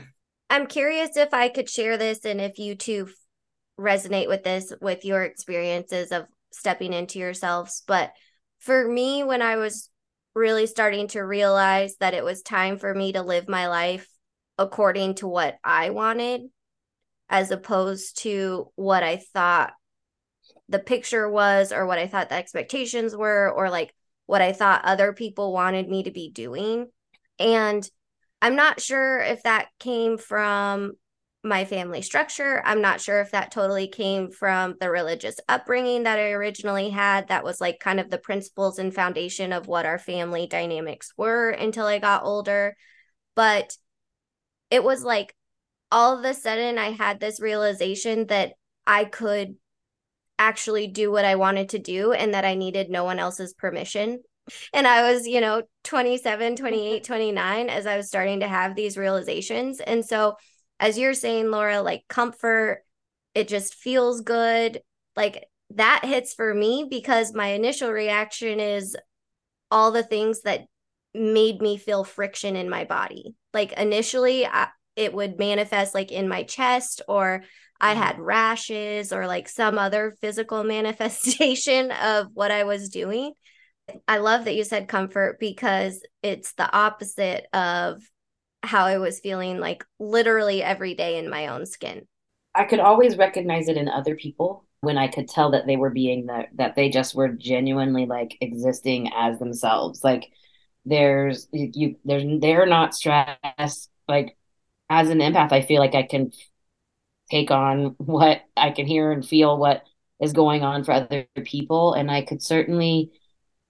i'm 0.48 0.66
curious 0.66 1.16
if 1.16 1.32
i 1.32 1.48
could 1.48 1.68
share 1.68 1.96
this 1.96 2.24
and 2.24 2.40
if 2.40 2.58
you 2.58 2.74
too 2.74 3.08
resonate 3.78 4.28
with 4.28 4.44
this 4.44 4.72
with 4.80 5.04
your 5.04 5.22
experiences 5.22 6.12
of 6.12 6.26
stepping 6.52 6.92
into 6.92 7.18
yourselves. 7.18 7.82
But 7.86 8.12
for 8.58 8.86
me, 8.86 9.24
when 9.24 9.42
I 9.42 9.56
was 9.56 9.88
really 10.34 10.66
starting 10.66 11.08
to 11.08 11.20
realize 11.20 11.96
that 11.96 12.14
it 12.14 12.24
was 12.24 12.42
time 12.42 12.78
for 12.78 12.94
me 12.94 13.12
to 13.12 13.22
live 13.22 13.48
my 13.48 13.68
life 13.68 14.06
according 14.58 15.14
to 15.16 15.26
what 15.26 15.56
I 15.64 15.90
wanted, 15.90 16.42
as 17.28 17.50
opposed 17.50 18.18
to 18.22 18.70
what 18.74 19.02
I 19.02 19.16
thought 19.16 19.72
the 20.68 20.78
picture 20.78 21.28
was, 21.28 21.72
or 21.72 21.86
what 21.86 21.98
I 21.98 22.06
thought 22.06 22.28
the 22.28 22.36
expectations 22.36 23.16
were, 23.16 23.50
or 23.50 23.70
like 23.70 23.94
what 24.26 24.42
I 24.42 24.52
thought 24.52 24.84
other 24.84 25.12
people 25.12 25.52
wanted 25.52 25.88
me 25.88 26.04
to 26.04 26.10
be 26.10 26.30
doing. 26.30 26.86
And 27.40 27.88
I'm 28.40 28.54
not 28.54 28.80
sure 28.80 29.18
if 29.20 29.42
that 29.42 29.68
came 29.80 30.16
from 30.18 30.92
my 31.42 31.64
family 31.64 32.02
structure. 32.02 32.62
I'm 32.64 32.82
not 32.82 33.00
sure 33.00 33.20
if 33.20 33.30
that 33.30 33.50
totally 33.50 33.88
came 33.88 34.30
from 34.30 34.74
the 34.78 34.90
religious 34.90 35.36
upbringing 35.48 36.02
that 36.02 36.18
I 36.18 36.32
originally 36.32 36.90
had. 36.90 37.28
That 37.28 37.44
was 37.44 37.60
like 37.60 37.80
kind 37.80 37.98
of 37.98 38.10
the 38.10 38.18
principles 38.18 38.78
and 38.78 38.94
foundation 38.94 39.52
of 39.52 39.66
what 39.66 39.86
our 39.86 39.98
family 39.98 40.46
dynamics 40.46 41.12
were 41.16 41.50
until 41.50 41.86
I 41.86 41.98
got 41.98 42.24
older. 42.24 42.76
But 43.34 43.74
it 44.70 44.84
was 44.84 45.02
like 45.02 45.34
all 45.90 46.18
of 46.18 46.24
a 46.24 46.34
sudden 46.34 46.78
I 46.78 46.90
had 46.90 47.20
this 47.20 47.40
realization 47.40 48.26
that 48.26 48.52
I 48.86 49.04
could 49.06 49.56
actually 50.38 50.88
do 50.88 51.10
what 51.10 51.24
I 51.24 51.36
wanted 51.36 51.70
to 51.70 51.78
do 51.78 52.12
and 52.12 52.34
that 52.34 52.44
I 52.44 52.54
needed 52.54 52.90
no 52.90 53.04
one 53.04 53.18
else's 53.18 53.54
permission. 53.54 54.20
And 54.72 54.86
I 54.86 55.12
was, 55.12 55.26
you 55.26 55.40
know, 55.40 55.62
27, 55.84 56.56
28, 56.56 57.04
29 57.04 57.68
as 57.68 57.86
I 57.86 57.96
was 57.96 58.08
starting 58.08 58.40
to 58.40 58.48
have 58.48 58.74
these 58.74 58.96
realizations. 58.96 59.80
And 59.80 60.04
so 60.04 60.36
as 60.78 60.98
you're 60.98 61.14
saying, 61.14 61.50
Laura, 61.50 61.82
like 61.82 62.04
comfort, 62.08 62.84
it 63.34 63.48
just 63.48 63.74
feels 63.74 64.22
good. 64.22 64.80
Like 65.16 65.46
that 65.70 66.04
hits 66.04 66.34
for 66.34 66.52
me 66.52 66.86
because 66.88 67.34
my 67.34 67.48
initial 67.48 67.90
reaction 67.90 68.60
is 68.60 68.96
all 69.70 69.92
the 69.92 70.02
things 70.02 70.42
that 70.42 70.66
made 71.14 71.60
me 71.60 71.76
feel 71.76 72.04
friction 72.04 72.56
in 72.56 72.68
my 72.68 72.84
body. 72.84 73.34
Like 73.52 73.72
initially, 73.72 74.46
I, 74.46 74.68
it 74.96 75.12
would 75.14 75.38
manifest 75.38 75.94
like 75.94 76.12
in 76.12 76.28
my 76.28 76.42
chest 76.42 77.02
or 77.08 77.42
I 77.80 77.92
mm-hmm. 77.92 78.02
had 78.02 78.18
rashes 78.18 79.12
or 79.12 79.26
like 79.26 79.48
some 79.48 79.78
other 79.78 80.14
physical 80.20 80.64
manifestation 80.64 81.90
of 81.90 82.28
what 82.34 82.50
I 82.50 82.64
was 82.64 82.88
doing. 82.88 83.32
I 84.08 84.18
love 84.18 84.44
that 84.44 84.54
you 84.54 84.64
said 84.64 84.88
comfort 84.88 85.38
because 85.40 86.02
it's 86.22 86.52
the 86.52 86.70
opposite 86.72 87.46
of 87.52 88.02
how 88.62 88.86
I 88.86 88.98
was 88.98 89.20
feeling 89.20 89.58
like 89.58 89.84
literally 89.98 90.62
every 90.62 90.94
day 90.94 91.18
in 91.18 91.30
my 91.30 91.48
own 91.48 91.66
skin. 91.66 92.06
I 92.54 92.64
could 92.64 92.80
always 92.80 93.16
recognize 93.16 93.68
it 93.68 93.76
in 93.76 93.88
other 93.88 94.16
people 94.16 94.64
when 94.80 94.98
I 94.98 95.08
could 95.08 95.28
tell 95.28 95.52
that 95.52 95.66
they 95.66 95.76
were 95.76 95.90
being 95.90 96.26
that 96.26 96.48
that 96.54 96.74
they 96.74 96.88
just 96.88 97.14
were 97.14 97.28
genuinely 97.28 98.06
like 98.06 98.36
existing 98.40 99.10
as 99.14 99.38
themselves. 99.38 100.02
Like 100.02 100.30
there's 100.84 101.48
you 101.52 101.96
there's 102.04 102.24
they're 102.40 102.66
not 102.66 102.94
stressed. 102.94 103.90
Like 104.08 104.36
as 104.88 105.10
an 105.10 105.18
empath, 105.18 105.52
I 105.52 105.62
feel 105.62 105.80
like 105.80 105.94
I 105.94 106.02
can 106.02 106.32
take 107.30 107.50
on 107.50 107.94
what 107.98 108.42
I 108.56 108.70
can 108.70 108.86
hear 108.86 109.12
and 109.12 109.26
feel 109.26 109.56
what 109.56 109.84
is 110.20 110.32
going 110.32 110.62
on 110.62 110.84
for 110.84 110.92
other 110.92 111.26
people. 111.44 111.94
And 111.94 112.10
I 112.10 112.22
could 112.22 112.42
certainly 112.42 113.12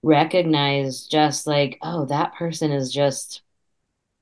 recognize 0.03 1.07
just 1.07 1.47
like, 1.47 1.77
oh, 1.81 2.05
that 2.05 2.33
person 2.35 2.71
is 2.71 2.91
just 2.91 3.41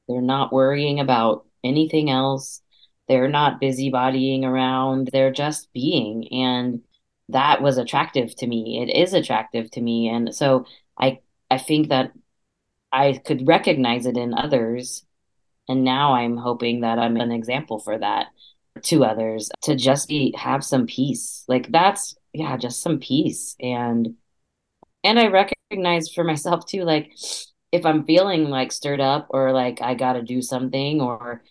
they're 0.07 0.21
not 0.21 0.51
worrying 0.51 0.99
about 0.99 1.45
anything 1.63 2.09
else. 2.09 2.61
They're 3.07 3.29
not 3.29 3.61
busybodying 3.61 4.43
around. 4.43 5.09
They're 5.11 5.31
just 5.31 5.71
being. 5.73 6.27
And 6.31 6.81
that 7.29 7.61
was 7.61 7.77
attractive 7.77 8.35
to 8.37 8.47
me. 8.47 8.81
It 8.81 8.95
is 8.95 9.13
attractive 9.13 9.69
to 9.71 9.81
me. 9.81 10.09
And 10.09 10.33
so 10.33 10.65
I 10.97 11.19
I 11.51 11.57
think 11.59 11.89
that 11.89 12.11
I 12.91 13.21
could 13.25 13.47
recognize 13.47 14.05
it 14.05 14.17
in 14.17 14.33
others. 14.33 15.05
And 15.67 15.83
now 15.83 16.13
I'm 16.13 16.37
hoping 16.37 16.81
that 16.81 16.97
I'm 16.99 17.17
an 17.17 17.31
example 17.31 17.79
for 17.79 17.97
that 17.99 18.27
to 18.83 19.03
others 19.03 19.51
to 19.63 19.75
just 19.75 20.07
be 20.07 20.33
have 20.37 20.63
some 20.63 20.87
peace. 20.87 21.43
Like 21.47 21.71
that's 21.71 22.15
yeah, 22.33 22.57
just 22.57 22.81
some 22.81 22.99
peace. 22.99 23.55
And 23.59 24.15
and 25.03 25.19
I 25.19 25.27
recognize 25.27 25.58
for 26.13 26.23
myself 26.23 26.65
too, 26.65 26.83
like 26.83 27.11
if 27.71 27.85
I'm 27.85 28.05
feeling 28.05 28.45
like 28.45 28.71
stirred 28.71 28.99
up 29.01 29.27
or 29.29 29.51
like 29.51 29.81
I 29.81 29.93
got 29.93 30.13
to 30.13 30.21
do 30.23 30.41
something 30.41 31.01
or 31.01 31.43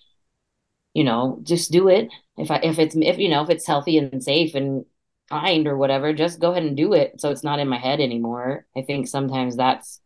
you 0.95 1.05
know, 1.05 1.41
just 1.43 1.71
do 1.71 1.89
it. 1.89 2.09
If 2.37 2.51
I 2.51 2.57
if 2.63 2.79
it's 2.79 2.97
if 2.97 3.19
you 3.19 3.29
know, 3.29 3.43
if 3.43 3.51
it's 3.51 3.67
healthy 3.67 3.99
and 3.99 4.23
safe 4.23 4.55
and 4.55 4.85
kind 5.31 5.67
or 5.67 5.77
whatever, 5.77 6.13
just 6.13 6.41
go 6.41 6.51
ahead 6.53 6.65
and 6.65 6.77
do 6.77 6.93
it 6.95 7.21
so 7.21 7.31
it's 7.31 7.45
not 7.45 7.59
in 7.59 7.69
my 7.69 7.79
head 7.79 8.01
anymore. 8.01 8.67
I 8.77 8.83
think 8.83 9.07
sometimes 9.09 9.57
that's 9.57 10.01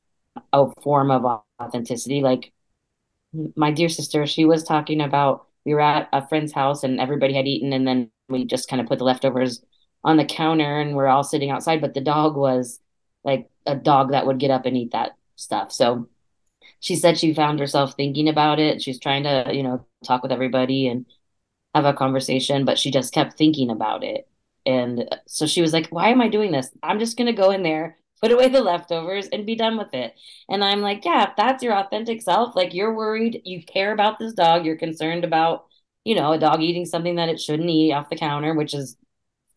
a 0.53 0.71
form 0.83 1.11
of 1.11 1.43
authenticity 1.61 2.23
like 2.23 2.53
my 3.57 3.71
dear 3.71 3.89
sister, 3.89 4.27
she 4.27 4.45
was 4.45 4.63
talking 4.65 5.01
about 5.01 5.47
we 5.65 5.75
were 5.75 5.81
at 5.81 6.09
a 6.13 6.27
friend's 6.27 6.53
house 6.53 6.83
and 6.85 7.01
everybody 7.01 7.35
had 7.35 7.47
eaten 7.47 7.73
and 7.73 7.87
then 7.87 8.11
we 8.29 8.45
just 8.45 8.69
kind 8.69 8.81
of 8.81 8.89
put 8.89 8.99
the 8.99 9.05
leftovers 9.05 9.63
on 10.05 10.17
the 10.17 10.25
counter 10.25 10.81
and 10.81 10.95
we're 10.97 11.07
all 11.07 11.23
sitting 11.25 11.51
outside 11.51 11.81
but 11.81 11.95
the 11.95 12.01
dog 12.01 12.37
was 12.37 12.81
like 13.25 13.49
a 13.67 13.75
dog 13.75 14.11
that 14.11 14.27
would 14.27 14.39
get 14.39 14.51
up 14.51 14.67
and 14.67 14.77
eat 14.77 14.93
that 14.93 15.17
stuff 15.37 15.73
so 15.73 16.09
she 16.81 16.97
said 16.97 17.19
she 17.19 17.35
found 17.35 17.59
herself 17.59 17.95
thinking 17.95 18.29
about 18.29 18.59
it 18.59 18.83
she's 18.83 18.99
trying 18.99 19.25
to 19.25 19.51
you 19.53 19.63
know 19.63 19.85
talk 20.05 20.23
with 20.23 20.33
everybody 20.33 20.89
and 20.89 21.07
have 21.75 21.85
a 21.85 21.93
conversation 21.93 22.65
but 22.65 22.79
she 22.79 22.91
just 22.91 23.13
kept 23.13 23.37
thinking 23.37 23.71
about 23.71 24.05
it 24.05 24.29
and 24.67 25.09
so 25.27 25.47
she 25.47 25.63
was 25.63 25.73
like 25.73 25.89
why 25.89 26.09
am 26.09 26.21
i 26.21 26.29
doing 26.29 26.53
this 26.53 26.71
i'm 26.83 26.99
just 26.99 27.17
going 27.17 27.27
to 27.27 27.33
go 27.33 27.51
in 27.51 27.63
there 27.63 27.97
put 28.23 28.31
away 28.31 28.49
the 28.49 28.63
leftovers 28.63 29.27
and 29.29 29.45
be 29.45 29.57
done 29.57 29.77
with 29.77 29.93
it. 29.93 30.15
And 30.49 30.63
I'm 30.63 30.81
like, 30.81 31.05
yeah, 31.05 31.29
if 31.29 31.37
that's 31.37 31.63
your 31.63 31.75
authentic 31.75 32.23
self, 32.23 32.55
like 32.55 32.73
you're 32.73 32.95
worried, 32.95 33.43
you 33.45 33.65
care 33.65 33.93
about 33.93 34.19
this 34.19 34.33
dog, 34.33 34.65
you're 34.65 34.77
concerned 34.77 35.25
about, 35.25 35.67
you 36.05 36.15
know, 36.15 36.33
a 36.33 36.39
dog 36.39 36.63
eating 36.63 36.87
something 36.87 37.17
that 37.17 37.29
it 37.29 37.41
shouldn't 37.41 37.69
eat 37.69 37.93
off 37.93 38.11
the 38.11 38.17
counter, 38.17 38.55
which 38.55 38.75
is 38.75 38.97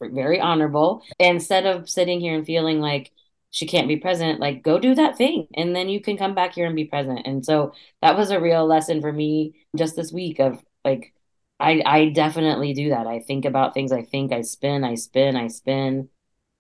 very 0.01 0.41
honorable. 0.41 1.03
Instead 1.19 1.67
of 1.67 1.87
sitting 1.87 2.19
here 2.19 2.35
and 2.35 2.45
feeling 2.45 2.79
like 2.79 3.11
she 3.55 3.65
can't 3.65 3.87
be 3.87 3.95
present, 3.95 4.41
like 4.41 4.63
go 4.63 4.79
do 4.79 4.93
that 4.95 5.17
thing 5.17 5.47
and 5.55 5.73
then 5.73 5.87
you 5.87 6.01
can 6.01 6.17
come 6.17 6.35
back 6.35 6.55
here 6.55 6.65
and 6.65 6.75
be 6.75 6.83
present. 6.83 7.21
And 7.25 7.45
so 7.45 7.73
that 8.01 8.17
was 8.17 8.29
a 8.29 8.41
real 8.41 8.67
lesson 8.67 8.99
for 8.99 9.13
me 9.13 9.55
just 9.77 9.95
this 9.95 10.11
week 10.11 10.39
of 10.39 10.61
like 10.83 11.13
I 11.57 11.81
I 11.85 12.09
definitely 12.09 12.73
do 12.73 12.89
that. 12.89 13.07
I 13.07 13.19
think 13.21 13.45
about 13.45 13.73
things, 13.73 13.93
I 13.93 14.03
think, 14.03 14.33
I 14.33 14.41
spin, 14.41 14.83
I 14.83 14.95
spin, 14.95 15.37
I 15.37 15.47
spin 15.47 16.09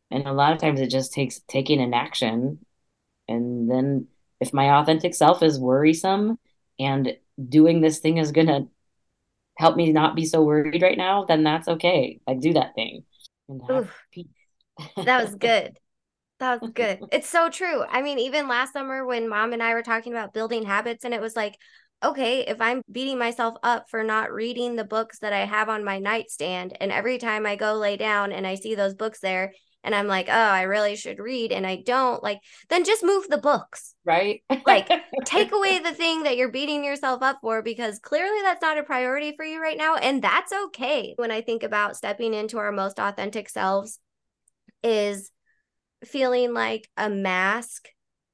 and 0.09 0.25
a 0.25 0.31
lot 0.31 0.53
of 0.53 0.59
times 0.59 0.79
it 0.79 0.89
just 0.89 1.11
takes 1.11 1.41
taking 1.49 1.81
an 1.81 1.93
action. 1.93 2.59
And 3.27 3.69
then 3.69 4.07
if 4.39 4.53
my 4.53 4.69
authentic 4.77 5.15
self 5.15 5.43
is 5.43 5.59
worrisome 5.59 6.39
and 6.79 7.17
doing 7.49 7.81
this 7.81 7.99
thing 7.99 8.17
is 8.17 8.31
going 8.31 8.47
to 8.47 8.67
help 9.57 9.75
me 9.75 9.91
not 9.91 10.15
be 10.15 10.25
so 10.25 10.43
worried 10.43 10.81
right 10.81 10.97
now, 10.97 11.25
then 11.25 11.43
that's 11.43 11.67
okay. 11.67 12.21
Like 12.25 12.39
do 12.39 12.53
that 12.53 12.75
thing. 12.75 13.03
that 14.95 15.23
was 15.23 15.35
good. 15.35 15.77
That 16.39 16.61
was 16.61 16.71
good. 16.71 16.99
It's 17.11 17.29
so 17.29 17.49
true. 17.49 17.83
I 17.83 18.01
mean, 18.01 18.19
even 18.19 18.47
last 18.47 18.73
summer 18.73 19.05
when 19.05 19.29
mom 19.29 19.53
and 19.53 19.63
I 19.63 19.73
were 19.73 19.83
talking 19.83 20.13
about 20.13 20.33
building 20.33 20.65
habits, 20.65 21.05
and 21.05 21.13
it 21.13 21.21
was 21.21 21.35
like, 21.35 21.57
okay, 22.03 22.41
if 22.41 22.59
I'm 22.61 22.81
beating 22.91 23.17
myself 23.17 23.55
up 23.63 23.89
for 23.89 24.03
not 24.03 24.31
reading 24.31 24.75
the 24.75 24.83
books 24.83 25.19
that 25.19 25.33
I 25.33 25.45
have 25.45 25.69
on 25.69 25.83
my 25.83 25.99
nightstand, 25.99 26.75
and 26.79 26.91
every 26.91 27.17
time 27.17 27.45
I 27.45 27.55
go 27.55 27.75
lay 27.75 27.97
down 27.97 28.31
and 28.31 28.45
I 28.45 28.55
see 28.55 28.75
those 28.75 28.93
books 28.93 29.19
there, 29.19 29.53
and 29.83 29.93
I'm 29.93 30.07
like, 30.07 30.27
oh, 30.29 30.31
I 30.31 30.63
really 30.63 30.95
should 30.95 31.19
read 31.19 31.51
and 31.51 31.65
I 31.65 31.83
don't, 31.85 32.21
like, 32.23 32.39
then 32.69 32.83
just 32.83 33.03
move 33.03 33.27
the 33.29 33.37
books. 33.37 33.93
Right. 34.03 34.43
like, 34.65 34.89
take 35.25 35.51
away 35.53 35.77
the 35.77 35.93
thing 35.93 36.23
that 36.23 36.37
you're 36.37 36.51
beating 36.51 36.83
yourself 36.83 37.21
up 37.21 37.37
for 37.41 37.61
because 37.61 37.99
clearly 37.99 38.41
that's 38.41 38.63
not 38.63 38.79
a 38.79 38.83
priority 38.83 39.35
for 39.35 39.45
you 39.45 39.61
right 39.61 39.77
now. 39.77 39.95
And 39.95 40.23
that's 40.23 40.51
okay. 40.51 41.13
When 41.17 41.29
I 41.29 41.41
think 41.41 41.61
about 41.61 41.95
stepping 41.95 42.33
into 42.33 42.57
our 42.57 42.71
most 42.71 42.99
authentic 42.99 43.47
selves, 43.47 43.99
is 44.83 45.31
feeling 46.07 46.53
like 46.53 46.89
a 46.97 47.09
mask, 47.09 47.87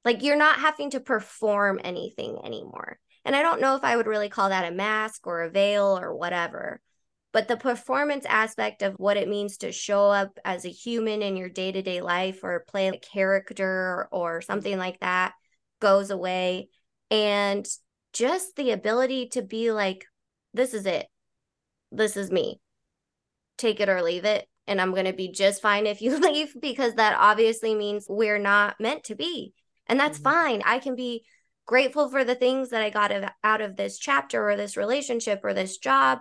like 0.04 0.22
you're 0.22 0.36
not 0.36 0.60
having 0.60 0.90
to 0.90 1.00
perform 1.00 1.80
anything 1.82 2.38
anymore. 2.44 2.98
And 3.24 3.36
I 3.36 3.42
don't 3.42 3.60
know 3.60 3.76
if 3.76 3.84
I 3.84 3.96
would 3.96 4.06
really 4.06 4.28
call 4.28 4.48
that 4.48 4.70
a 4.70 4.74
mask 4.74 5.26
or 5.26 5.42
a 5.42 5.50
veil 5.50 5.98
or 5.98 6.14
whatever 6.14 6.80
but 7.32 7.48
the 7.48 7.56
performance 7.56 8.26
aspect 8.26 8.82
of 8.82 8.94
what 8.98 9.16
it 9.16 9.28
means 9.28 9.56
to 9.58 9.72
show 9.72 10.10
up 10.10 10.38
as 10.44 10.64
a 10.64 10.70
human 10.70 11.22
in 11.22 11.36
your 11.36 11.48
day-to-day 11.48 12.02
life 12.02 12.40
or 12.44 12.64
play 12.68 12.88
a 12.88 12.98
character 12.98 14.06
or 14.12 14.42
something 14.42 14.78
like 14.78 15.00
that 15.00 15.32
goes 15.80 16.10
away. 16.10 16.68
And 17.10 17.66
just 18.12 18.56
the 18.56 18.70
ability 18.70 19.28
to 19.30 19.42
be 19.42 19.72
like 19.72 20.04
this 20.52 20.74
is 20.74 20.84
it. 20.84 21.06
This 21.90 22.16
is 22.18 22.30
me. 22.30 22.60
Take 23.56 23.80
it 23.80 23.88
or 23.88 24.02
leave 24.02 24.26
it 24.26 24.46
and 24.66 24.80
i'm 24.80 24.92
going 24.92 25.06
to 25.06 25.12
be 25.12 25.30
just 25.30 25.62
fine 25.62 25.86
if 25.86 26.00
you 26.00 26.18
leave 26.20 26.54
because 26.60 26.94
that 26.94 27.16
obviously 27.18 27.74
means 27.74 28.06
we're 28.08 28.38
not 28.38 28.80
meant 28.80 29.04
to 29.04 29.14
be 29.14 29.52
and 29.86 29.98
that's 29.98 30.18
mm-hmm. 30.18 30.30
fine 30.30 30.62
i 30.64 30.78
can 30.78 30.94
be 30.94 31.24
grateful 31.66 32.08
for 32.08 32.24
the 32.24 32.34
things 32.34 32.70
that 32.70 32.82
i 32.82 32.90
got 32.90 33.12
out 33.44 33.60
of 33.60 33.76
this 33.76 33.98
chapter 33.98 34.50
or 34.50 34.56
this 34.56 34.76
relationship 34.76 35.40
or 35.44 35.54
this 35.54 35.78
job 35.78 36.18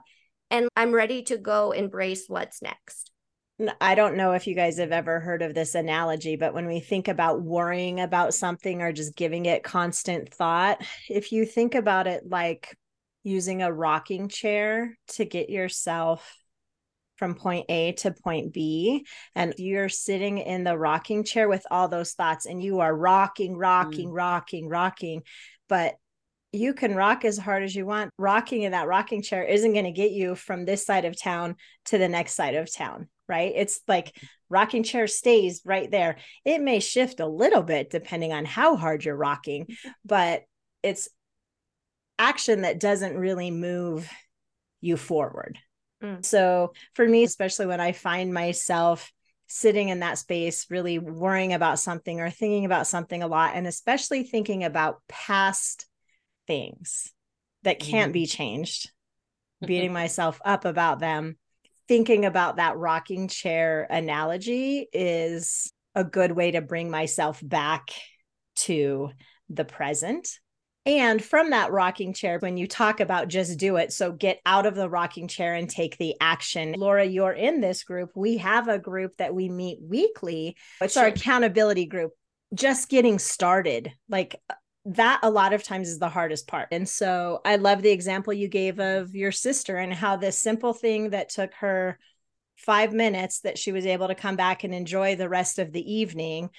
and 0.52 0.68
I'm 0.76 0.92
ready 0.92 1.24
to 1.24 1.38
go 1.38 1.72
embrace 1.72 2.26
what's 2.28 2.62
next. 2.62 3.10
I 3.80 3.96
don't 3.96 4.18
know 4.18 4.34
if 4.34 4.48
you 4.48 4.56
guys 4.56 4.80
have 4.80 4.92
ever 4.92 5.20
heard 5.20 5.42
of 5.42 5.54
this 5.54 5.76
analogy, 5.76 6.36
but 6.36 6.54
when 6.54 6.68
we 6.68 6.80
think 6.80 7.08
about 7.08 7.42
worrying 7.42 8.00
about 8.00 8.34
something 8.34 8.82
or 8.82 8.92
just 8.92 9.16
giving 9.16 9.46
it 9.46 9.64
constant 9.64 10.34
thought, 10.34 10.84
if 11.10 11.32
you 11.32 11.46
think 11.46 11.76
about 11.76 12.08
it 12.08 12.28
like 12.28 12.76
using 13.24 13.62
a 13.62 13.72
rocking 13.72 14.28
chair 14.28 14.98
to 15.08 15.26
get 15.26 15.50
yourself 15.50 16.36
from 17.22 17.36
point 17.36 17.68
A 17.70 17.92
to 17.92 18.10
point 18.10 18.52
B, 18.52 19.06
and 19.36 19.54
you're 19.60 19.90
sitting 19.90 20.40
in 20.40 20.64
the 20.64 20.76
rocking 20.76 21.24
chair 21.24 21.48
with 21.48 21.64
all 21.70 21.88
those 21.88 22.14
thoughts, 22.14 22.48
and 22.48 22.64
you 22.64 22.80
are 22.80 22.96
rocking, 22.96 23.56
rocking, 23.56 24.10
mm. 24.10 24.16
rocking, 24.16 24.68
rocking, 24.68 25.22
but 25.70 25.94
you 26.52 26.74
can 26.74 26.96
rock 26.96 27.24
as 27.24 27.38
hard 27.38 27.62
as 27.62 27.76
you 27.76 27.86
want. 27.86 28.10
Rocking 28.18 28.64
in 28.64 28.72
that 28.72 28.88
rocking 28.88 29.22
chair 29.22 29.44
isn't 29.44 29.74
going 29.74 29.86
to 29.86 29.92
get 29.92 30.10
you 30.10 30.34
from 30.34 30.66
this 30.66 30.84
side 30.84 31.06
of 31.06 31.16
town 31.16 31.58
to 31.86 32.00
the 32.00 32.10
next 32.10 32.34
side 32.34 32.56
of 32.56 32.74
town, 32.74 33.08
right? 33.30 33.54
It's 33.56 33.82
like 33.88 34.16
rocking 34.50 34.82
chair 34.82 35.06
stays 35.06 35.62
right 35.64 35.92
there. 35.92 36.18
It 36.44 36.60
may 36.60 36.80
shift 36.80 37.20
a 37.20 37.28
little 37.28 37.62
bit 37.62 37.92
depending 37.92 38.34
on 38.34 38.46
how 38.46 38.78
hard 38.78 39.06
you're 39.06 39.16
rocking, 39.16 39.68
but 40.04 40.42
it's 40.82 41.08
action 42.18 42.64
that 42.64 42.80
doesn't 42.80 43.16
really 43.16 43.52
move 43.52 44.10
you 44.82 44.98
forward. 44.98 45.60
Mm. 46.02 46.26
So 46.26 46.74
for 46.94 47.08
me, 47.08 47.24
especially 47.24 47.68
when 47.68 47.80
I 47.80 47.92
find 47.92 48.34
myself 48.34 49.12
sitting 49.48 49.90
in 49.90 50.00
that 50.00 50.18
space, 50.18 50.68
really 50.70 50.98
worrying 50.98 51.54
about 51.54 51.80
something 51.80 52.22
or 52.22 52.30
thinking 52.30 52.66
about 52.66 52.88
something 52.88 53.22
a 53.22 53.28
lot, 53.28 53.52
and 53.56 53.68
especially 53.68 54.24
thinking 54.24 54.64
about 54.64 55.02
past 55.10 55.88
things 56.48 57.12
that 57.64 57.80
can't 57.80 58.08
mm-hmm. 58.08 58.14
be 58.14 58.26
changed, 58.26 58.92
beating 59.66 59.94
myself 59.94 60.40
up 60.44 60.66
about 60.66 61.00
them. 61.00 61.38
Thinking 61.88 62.24
about 62.24 62.56
that 62.56 62.78
rocking 62.78 63.28
chair 63.28 63.86
analogy 63.90 64.88
is 64.94 65.74
a 65.94 66.06
good 66.06 66.32
way 66.32 66.52
to 66.52 66.62
bring 66.62 66.90
myself 66.90 67.42
back 67.44 67.92
to 68.56 69.10
the 69.50 69.66
present. 69.66 70.30
And 70.86 71.24
from 71.24 71.52
that 71.52 71.72
rocking 71.72 72.12
chair, 72.12 72.40
when 72.40 72.58
you 72.58 72.68
talk 72.68 73.00
about 73.00 73.28
just 73.28 73.60
do 73.60 73.76
it, 73.76 73.94
so 73.94 74.12
get 74.12 74.42
out 74.48 74.66
of 74.66 74.74
the 74.74 74.90
rocking 74.90 75.28
chair 75.28 75.54
and 75.54 75.70
take 75.70 75.98
the 75.98 76.16
action. 76.20 76.74
Laura, 76.76 77.06
you're 77.06 77.34
in 77.34 77.62
this 77.62 77.84
group. 77.84 78.12
We 78.16 78.38
have 78.38 78.68
a 78.68 78.80
group 78.80 79.16
that 79.18 79.36
we 79.36 79.48
meet 79.48 79.78
weekly. 79.80 80.58
It's 80.82 80.98
our 80.98 81.08
accountability 81.08 81.86
group. 81.86 82.14
Just 82.56 82.90
getting 82.90 83.20
started, 83.20 83.92
like 84.10 84.42
uh, 84.50 84.56
that 84.86 85.20
a 85.22 85.30
lot 85.30 85.54
of 85.54 85.64
times 85.64 85.88
is 85.88 86.00
the 86.00 86.10
hardest 86.10 86.48
part. 86.48 86.70
And 86.72 86.90
so 86.90 87.42
I 87.46 87.58
love 87.58 87.84
the 87.84 87.92
example 87.92 88.34
you 88.34 88.48
gave 88.48 88.80
of 88.80 89.14
your 89.14 89.32
sister 89.32 89.78
and 89.78 89.94
how 89.94 90.16
this 90.16 90.40
simple 90.42 90.74
thing 90.74 91.12
that 91.12 91.30
took 91.30 91.54
her 91.56 92.00
five 92.58 92.92
minutes 92.92 93.42
that 93.42 93.58
she 93.58 93.72
was 93.72 93.86
able 93.86 94.08
to 94.08 94.16
come 94.16 94.36
back 94.36 94.64
and 94.64 94.74
enjoy 94.74 95.16
the 95.16 95.30
rest 95.30 95.60
of 95.60 95.72
the 95.72 95.94
evening, 95.94 96.50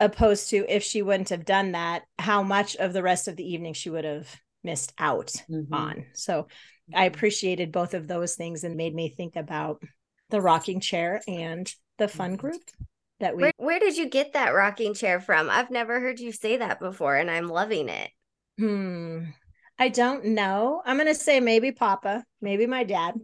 opposed 0.00 0.50
to 0.50 0.64
if 0.68 0.82
she 0.82 1.02
wouldn't 1.02 1.28
have 1.28 1.44
done 1.44 1.72
that, 1.72 2.02
how 2.18 2.42
much 2.42 2.74
of 2.76 2.92
the 2.92 3.02
rest 3.02 3.28
of 3.28 3.36
the 3.36 3.44
evening 3.44 3.74
she 3.74 3.90
would 3.90 4.04
have 4.04 4.34
missed 4.64 4.92
out 4.98 5.32
mm-hmm. 5.50 5.72
on. 5.72 6.06
So 6.14 6.48
I 6.94 7.06
mm-hmm. 7.06 7.14
appreciated 7.14 7.70
both 7.70 7.94
of 7.94 8.08
those 8.08 8.34
things 8.34 8.64
and 8.64 8.76
made 8.76 8.94
me 8.94 9.10
think 9.10 9.36
about 9.36 9.82
the 10.30 10.40
rocking 10.40 10.80
chair 10.80 11.20
and 11.28 11.72
the 11.98 12.08
fun 12.08 12.32
mm-hmm. 12.32 12.40
group 12.40 12.62
that 13.20 13.36
we 13.36 13.42
where, 13.42 13.52
where 13.58 13.78
did 13.78 13.96
you 13.96 14.08
get 14.08 14.32
that 14.32 14.54
rocking 14.54 14.94
chair 14.94 15.20
from 15.20 15.50
i've 15.50 15.70
never 15.70 16.00
heard 16.00 16.18
you 16.18 16.32
say 16.32 16.56
that 16.56 16.80
before 16.80 17.16
and 17.16 17.30
i'm 17.30 17.48
loving 17.48 17.88
it 17.88 18.10
hmm 18.58 19.24
i 19.78 19.88
don't 19.88 20.24
know 20.24 20.80
i'm 20.86 20.96
gonna 20.96 21.14
say 21.14 21.40
maybe 21.40 21.70
papa 21.70 22.24
maybe 22.40 22.66
my 22.66 22.84
dad 22.84 23.14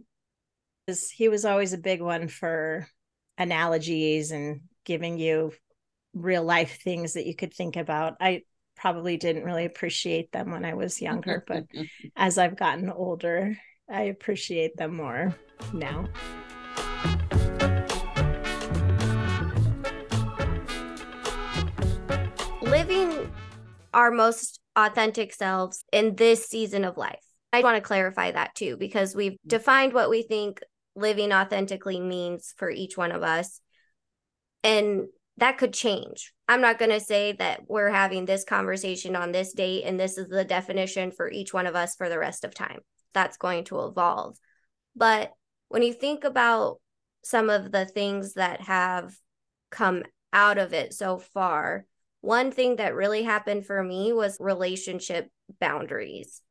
because 0.85 1.09
he 1.09 1.27
was 1.29 1.45
always 1.45 1.73
a 1.73 1.77
big 1.77 2.01
one 2.01 2.27
for 2.27 2.87
analogies 3.37 4.31
and 4.31 4.61
giving 4.85 5.17
you 5.17 5.51
real 6.21 6.43
life 6.43 6.81
things 6.81 7.13
that 7.13 7.25
you 7.25 7.35
could 7.35 7.53
think 7.53 7.75
about 7.75 8.15
i 8.19 8.41
probably 8.75 9.17
didn't 9.17 9.43
really 9.43 9.65
appreciate 9.65 10.31
them 10.31 10.51
when 10.51 10.65
i 10.65 10.73
was 10.73 11.01
younger 11.01 11.43
but 11.47 11.65
as 12.15 12.37
i've 12.37 12.55
gotten 12.55 12.89
older 12.89 13.57
i 13.89 14.03
appreciate 14.03 14.75
them 14.77 14.95
more 14.95 15.35
now 15.73 16.07
living 22.61 23.31
our 23.93 24.11
most 24.11 24.59
authentic 24.75 25.33
selves 25.33 25.83
in 25.91 26.15
this 26.15 26.47
season 26.47 26.85
of 26.85 26.97
life. 26.97 27.23
I 27.51 27.61
want 27.61 27.75
to 27.75 27.81
clarify 27.81 28.31
that 28.31 28.53
too, 28.55 28.77
because 28.77 29.15
we've 29.15 29.33
mm-hmm. 29.33 29.47
defined 29.47 29.93
what 29.93 30.09
we 30.09 30.21
think 30.21 30.61
living 30.95 31.31
authentically 31.31 31.99
means 31.99 32.53
for 32.57 32.69
each 32.69 32.97
one 32.97 33.11
of 33.11 33.23
us. 33.23 33.59
And 34.63 35.07
that 35.37 35.57
could 35.57 35.73
change. 35.73 36.33
I'm 36.47 36.61
not 36.61 36.79
going 36.79 36.91
to 36.91 36.99
say 36.99 37.33
that 37.33 37.61
we're 37.67 37.89
having 37.89 38.25
this 38.25 38.43
conversation 38.43 39.15
on 39.15 39.31
this 39.31 39.53
date 39.53 39.83
and 39.83 39.99
this 39.99 40.17
is 40.17 40.27
the 40.27 40.43
definition 40.43 41.11
for 41.11 41.29
each 41.29 41.53
one 41.53 41.67
of 41.67 41.75
us 41.75 41.95
for 41.95 42.09
the 42.09 42.19
rest 42.19 42.43
of 42.43 42.53
time. 42.53 42.79
that's 43.13 43.37
going 43.37 43.63
to 43.65 43.85
evolve. 43.85 44.37
But 44.95 45.31
when 45.69 45.81
you 45.81 45.93
think 45.93 46.23
about 46.23 46.79
some 47.23 47.49
of 47.49 47.71
the 47.71 47.85
things 47.85 48.33
that 48.33 48.61
have 48.61 49.15
come 49.71 50.03
out 50.31 50.57
of 50.57 50.73
it 50.73 50.93
so 50.93 51.17
far, 51.17 51.85
one 52.21 52.51
thing 52.51 52.75
that 52.77 52.95
really 52.95 53.23
happened 53.23 53.65
for 53.65 53.81
me 53.81 54.13
was 54.13 54.37
relationship 54.39 55.29
boundaries 55.59 56.41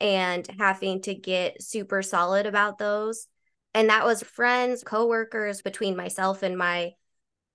and 0.00 0.46
having 0.58 1.02
to 1.02 1.14
get 1.14 1.62
super 1.62 2.02
solid 2.02 2.46
about 2.46 2.78
those. 2.78 3.26
And 3.74 3.90
that 3.90 4.04
was 4.04 4.22
friends, 4.22 4.82
coworkers, 4.82 5.62
between 5.62 5.96
myself 5.96 6.42
and 6.42 6.56
my 6.56 6.92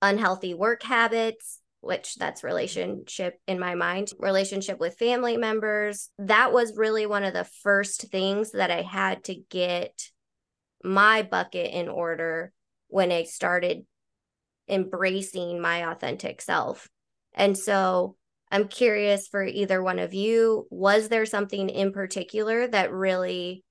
unhealthy 0.02 0.54
work 0.54 0.84
habits, 0.84 1.60
which 1.82 2.16
that's 2.16 2.44
relationship 2.44 3.40
in 3.48 3.60
my 3.60 3.76
mind, 3.76 4.12
relationship 4.20 4.80
with 4.80 4.98
family 4.98 5.38
members. 5.38 6.10
That 6.20 6.54
was 6.54 6.78
really 6.78 7.06
one 7.06 7.24
of 7.24 7.34
the 7.34 7.48
first 7.64 8.10
things 8.12 8.52
that 8.52 8.72
I 8.72 8.82
had 8.82 9.24
to 9.26 9.36
get 9.36 10.10
my 10.84 11.24
bucket 11.24 11.72
in 11.72 11.90
order 11.90 12.52
when 12.88 13.12
I 13.12 13.24
started 13.24 13.86
embracing 14.70 15.60
my 15.60 15.92
authentic 15.92 16.42
self. 16.42 16.90
And 17.34 17.58
so 17.58 18.16
I'm 18.52 18.68
curious 18.68 19.28
for 19.28 19.44
either 19.44 19.82
one 19.82 20.00
of 20.00 20.14
you, 20.14 20.68
was 20.70 21.10
there 21.10 21.26
something 21.26 21.70
in 21.70 21.94
particular 21.94 22.68
that 22.68 22.92
really 22.92 23.64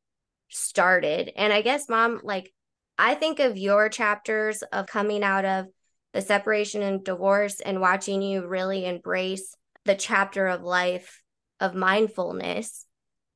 started? 0.49 1.33
And 1.37 1.53
I 1.53 1.62
guess, 1.62 1.88
mom, 1.88 2.21
like, 2.25 2.53
I 2.97 3.14
think 3.14 3.40
of 3.40 3.57
your 3.57 3.88
chapters 3.88 4.62
of 4.62 4.87
coming 4.87 5.23
out 5.23 5.45
of 5.45 5.66
the 6.12 6.20
separation 6.20 6.83
and 6.83 7.05
divorce 7.05 7.61
and 7.61 7.81
watching 7.81 8.23
you 8.23 8.46
really 8.46 8.85
embrace 8.85 9.55
the 9.85 9.94
chapter 9.94 10.46
of 10.46 10.62
life 10.62 11.23
of 11.61 11.75
mindfulness 11.75 12.87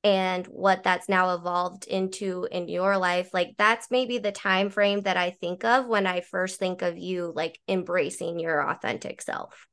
and 0.03 0.47
what 0.47 0.83
that's 0.83 1.09
now 1.09 1.35
evolved 1.35 1.87
into 1.87 2.47
in 2.51 2.69
your 2.69 2.99
life 2.99 3.31
like 3.33 3.55
that's 3.57 3.91
maybe 3.91 4.19
the 4.19 4.33
time 4.33 4.69
frame 4.69 5.01
that 5.03 5.17
i 5.17 5.31
think 5.31 5.65
of 5.65 5.87
when 5.87 6.07
i 6.07 6.21
first 6.21 6.59
think 6.59 6.83
of 6.83 6.99
you 6.99 7.33
like 7.35 7.59
embracing 7.69 8.39
your 8.39 8.69
authentic 8.69 9.23
self. 9.23 9.67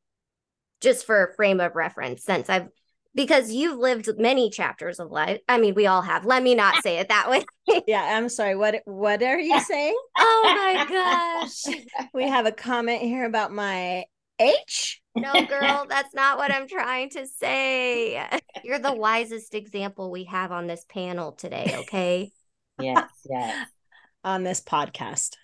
Just 0.79 1.05
for 1.05 1.23
a 1.23 1.35
frame 1.35 1.59
of 1.59 1.75
reference 1.75 2.23
since 2.23 2.49
i've 2.49 2.67
because 3.13 3.51
you've 3.51 3.77
lived 3.77 4.09
many 4.17 4.49
chapters 4.49 4.99
of 4.99 5.11
life 5.11 5.39
i 5.47 5.57
mean 5.57 5.73
we 5.73 5.87
all 5.87 6.01
have 6.01 6.25
let 6.25 6.43
me 6.43 6.55
not 6.55 6.81
say 6.83 6.97
it 6.97 7.09
that 7.09 7.29
way 7.29 7.43
yeah 7.87 8.15
i'm 8.17 8.29
sorry 8.29 8.55
what 8.55 8.81
what 8.85 9.21
are 9.21 9.39
you 9.39 9.59
saying 9.61 9.95
oh 10.17 10.41
my 10.43 10.85
gosh 10.89 11.75
we 12.13 12.27
have 12.27 12.45
a 12.45 12.51
comment 12.51 13.01
here 13.01 13.25
about 13.25 13.51
my 13.51 14.03
H? 14.41 15.01
No, 15.15 15.33
girl, 15.45 15.85
that's 15.87 16.15
not 16.15 16.37
what 16.37 16.51
I'm 16.51 16.67
trying 16.67 17.11
to 17.11 17.27
say. 17.27 18.27
You're 18.63 18.79
the 18.79 18.95
wisest 18.95 19.53
example 19.53 20.09
we 20.09 20.23
have 20.25 20.51
on 20.51 20.65
this 20.65 20.83
panel 20.89 21.33
today, 21.33 21.75
okay? 21.79 22.31
yes, 22.81 23.09
yes. 23.29 23.67
On 24.23 24.43
this 24.43 24.61
podcast. 24.61 25.35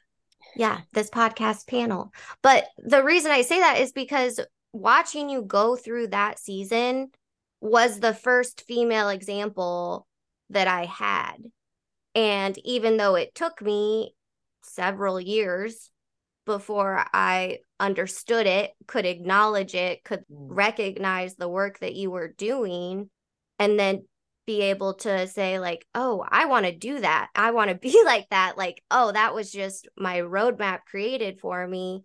Yeah, 0.56 0.82
this 0.94 1.12
podcast 1.12 1.68
panel. 1.68 2.12
But 2.42 2.66
the 2.78 3.04
reason 3.04 3.32
I 3.32 3.42
say 3.42 3.60
that 3.60 3.80
is 3.80 3.92
because 3.92 4.40
watching 4.74 5.30
you 5.30 5.44
go 5.44 5.76
through 5.76 6.08
that 6.08 6.40
season 6.40 7.12
was 7.62 8.00
the 8.00 8.14
first 8.14 8.62
female 8.68 9.10
example 9.10 10.08
that 10.50 10.68
I 10.68 10.86
had. 10.86 11.38
And 12.16 12.58
even 12.66 12.98
though 12.98 13.16
it 13.16 13.36
took 13.36 13.62
me 13.62 14.16
several 14.62 15.20
years 15.20 15.92
before 16.46 17.06
I 17.14 17.60
understood 17.80 18.48
it, 18.48 18.72
could 18.88 19.06
acknowledge 19.06 19.76
it, 19.76 20.04
could 20.04 20.22
mm. 20.22 20.48
recognize 20.50 21.36
the 21.36 21.50
work 21.50 21.80
that 21.80 21.94
you 21.94 22.10
were 22.10 22.30
doing, 22.30 23.10
and 23.60 23.80
then 23.80 24.06
be 24.46 24.62
able 24.62 24.94
to 24.94 25.28
say, 25.28 25.60
like, 25.60 25.86
oh, 25.94 26.26
I 26.28 26.46
want 26.46 26.66
to 26.66 26.72
do 26.72 27.02
that. 27.02 27.28
I 27.36 27.52
want 27.52 27.70
to 27.70 27.76
be 27.76 28.02
like 28.06 28.30
that. 28.30 28.58
Like, 28.58 28.82
oh, 28.90 29.12
that 29.12 29.36
was 29.36 29.52
just 29.52 29.88
my 29.98 30.20
roadmap 30.20 30.80
created 30.90 31.40
for 31.40 31.68
me. 31.68 32.04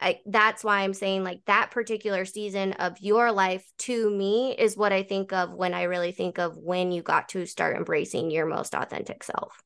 I, 0.00 0.20
that's 0.26 0.62
why 0.62 0.80
I'm 0.80 0.94
saying 0.94 1.24
like 1.24 1.40
that 1.46 1.70
particular 1.70 2.24
season 2.24 2.72
of 2.74 2.98
your 3.00 3.32
life 3.32 3.64
to 3.78 4.10
me 4.10 4.54
is 4.56 4.76
what 4.76 4.92
I 4.92 5.02
think 5.02 5.32
of 5.32 5.52
when 5.52 5.74
I 5.74 5.84
really 5.84 6.12
think 6.12 6.38
of 6.38 6.56
when 6.56 6.92
you 6.92 7.02
got 7.02 7.30
to 7.30 7.46
start 7.46 7.76
embracing 7.76 8.30
your 8.30 8.46
most 8.46 8.74
authentic 8.74 9.24
self. 9.24 9.60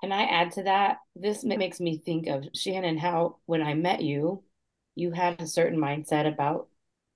Can 0.00 0.12
I 0.12 0.24
add 0.24 0.52
to 0.52 0.64
that? 0.64 0.98
This 1.16 1.42
makes 1.42 1.80
me 1.80 1.98
think 1.98 2.28
of 2.28 2.44
Shannon, 2.54 2.98
how 2.98 3.38
when 3.46 3.62
I 3.62 3.74
met 3.74 4.02
you, 4.02 4.44
you 4.94 5.10
had 5.12 5.40
a 5.40 5.46
certain 5.46 5.78
mindset 5.78 6.32
about 6.32 6.68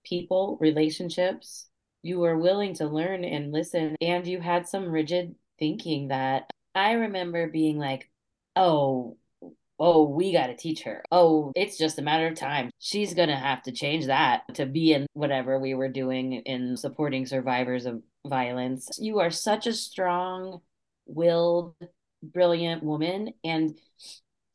people, 0.04 0.58
relationships. 0.60 1.68
You 2.02 2.18
were 2.18 2.38
willing 2.38 2.74
to 2.76 2.86
learn 2.86 3.24
and 3.24 3.52
listen, 3.52 3.96
and 4.00 4.26
you 4.26 4.40
had 4.40 4.66
some 4.66 4.88
rigid 4.88 5.36
thinking 5.58 6.08
that 6.08 6.50
I 6.74 6.92
remember 6.92 7.48
being 7.48 7.78
like, 7.78 8.10
oh, 8.56 9.16
oh, 9.78 10.08
we 10.08 10.32
got 10.32 10.46
to 10.46 10.56
teach 10.56 10.82
her. 10.82 11.02
Oh, 11.10 11.52
it's 11.56 11.78
just 11.78 11.98
a 11.98 12.02
matter 12.02 12.28
of 12.28 12.36
time. 12.36 12.70
She's 12.78 13.14
going 13.14 13.28
to 13.28 13.36
have 13.36 13.62
to 13.62 13.72
change 13.72 14.06
that 14.06 14.42
to 14.54 14.66
be 14.66 14.92
in 14.92 15.06
whatever 15.14 15.58
we 15.58 15.74
were 15.74 15.88
doing 15.88 16.34
in 16.34 16.76
supporting 16.76 17.26
survivors 17.26 17.86
of 17.86 18.02
violence. 18.26 18.88
You 19.00 19.20
are 19.20 19.30
such 19.30 19.66
a 19.66 19.72
strong 19.72 20.60
willed 21.06 21.74
brilliant 22.22 22.82
woman 22.82 23.32
and 23.42 23.76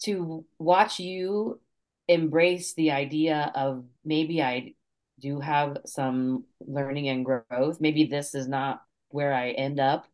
to 0.03 0.45
watch 0.57 0.99
you 0.99 1.59
embrace 2.07 2.73
the 2.73 2.91
idea 2.91 3.51
of 3.55 3.83
maybe 4.05 4.41
I 4.41 4.73
do 5.19 5.39
have 5.39 5.79
some 5.85 6.45
learning 6.61 7.09
and 7.09 7.25
growth. 7.25 7.81
Maybe 7.81 8.05
this 8.05 8.35
is 8.35 8.47
not 8.47 8.81
where 9.09 9.33
I 9.33 9.49
end 9.49 9.79
up. 9.79 10.07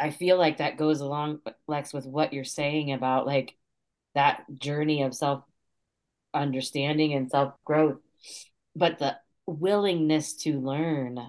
I 0.00 0.10
feel 0.10 0.38
like 0.38 0.58
that 0.58 0.78
goes 0.78 1.00
along, 1.00 1.40
Lex, 1.66 1.92
with 1.92 2.06
what 2.06 2.32
you're 2.32 2.44
saying 2.44 2.92
about 2.92 3.26
like 3.26 3.56
that 4.18 4.42
journey 4.52 5.02
of 5.02 5.14
self 5.14 5.44
understanding 6.34 7.14
and 7.14 7.30
self 7.30 7.54
growth. 7.64 7.98
But 8.74 8.98
the 8.98 9.16
willingness 9.46 10.34
to 10.42 10.60
learn, 10.60 11.20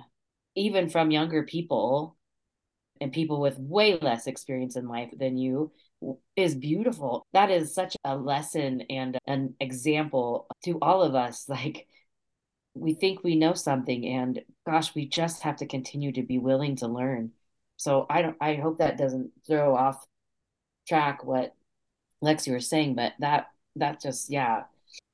even 0.55 0.89
from 0.89 1.11
younger 1.11 1.43
people, 1.43 2.17
and 2.99 3.11
people 3.11 3.39
with 3.39 3.59
way 3.59 3.97
less 3.99 4.25
experience 4.25 4.75
in 4.75 4.87
life 4.87 5.11
than 5.15 5.37
you 5.37 5.71
is 6.35 6.55
beautiful. 6.55 7.27
That 7.31 7.51
is 7.51 7.75
such 7.75 7.95
a 8.03 8.17
lesson 8.17 8.81
and 8.89 9.19
an 9.27 9.53
example 9.59 10.47
to 10.65 10.79
all 10.81 11.03
of 11.03 11.13
us. 11.13 11.45
Like, 11.59 11.85
we 12.73 12.93
think 12.95 13.23
we 13.23 13.35
know 13.35 13.53
something, 13.53 14.03
and 14.05 14.41
gosh, 14.65 14.95
we 14.95 15.07
just 15.07 15.43
have 15.43 15.57
to 15.57 15.67
continue 15.67 16.11
to 16.13 16.23
be 16.23 16.39
willing 16.39 16.77
to 16.77 16.87
learn. 16.87 17.31
So 17.77 18.07
I 18.09 18.23
don't. 18.23 18.37
I 18.41 18.55
hope 18.55 18.79
that 18.79 18.97
doesn't 18.97 19.31
throw 19.47 19.75
off 19.75 20.03
track 20.87 21.23
what 21.23 21.53
Lexi 22.23 22.51
were 22.51 22.59
saying, 22.59 22.95
but 22.95 23.13
that 23.19 23.47
that 23.75 24.01
just 24.01 24.29
yeah, 24.29 24.63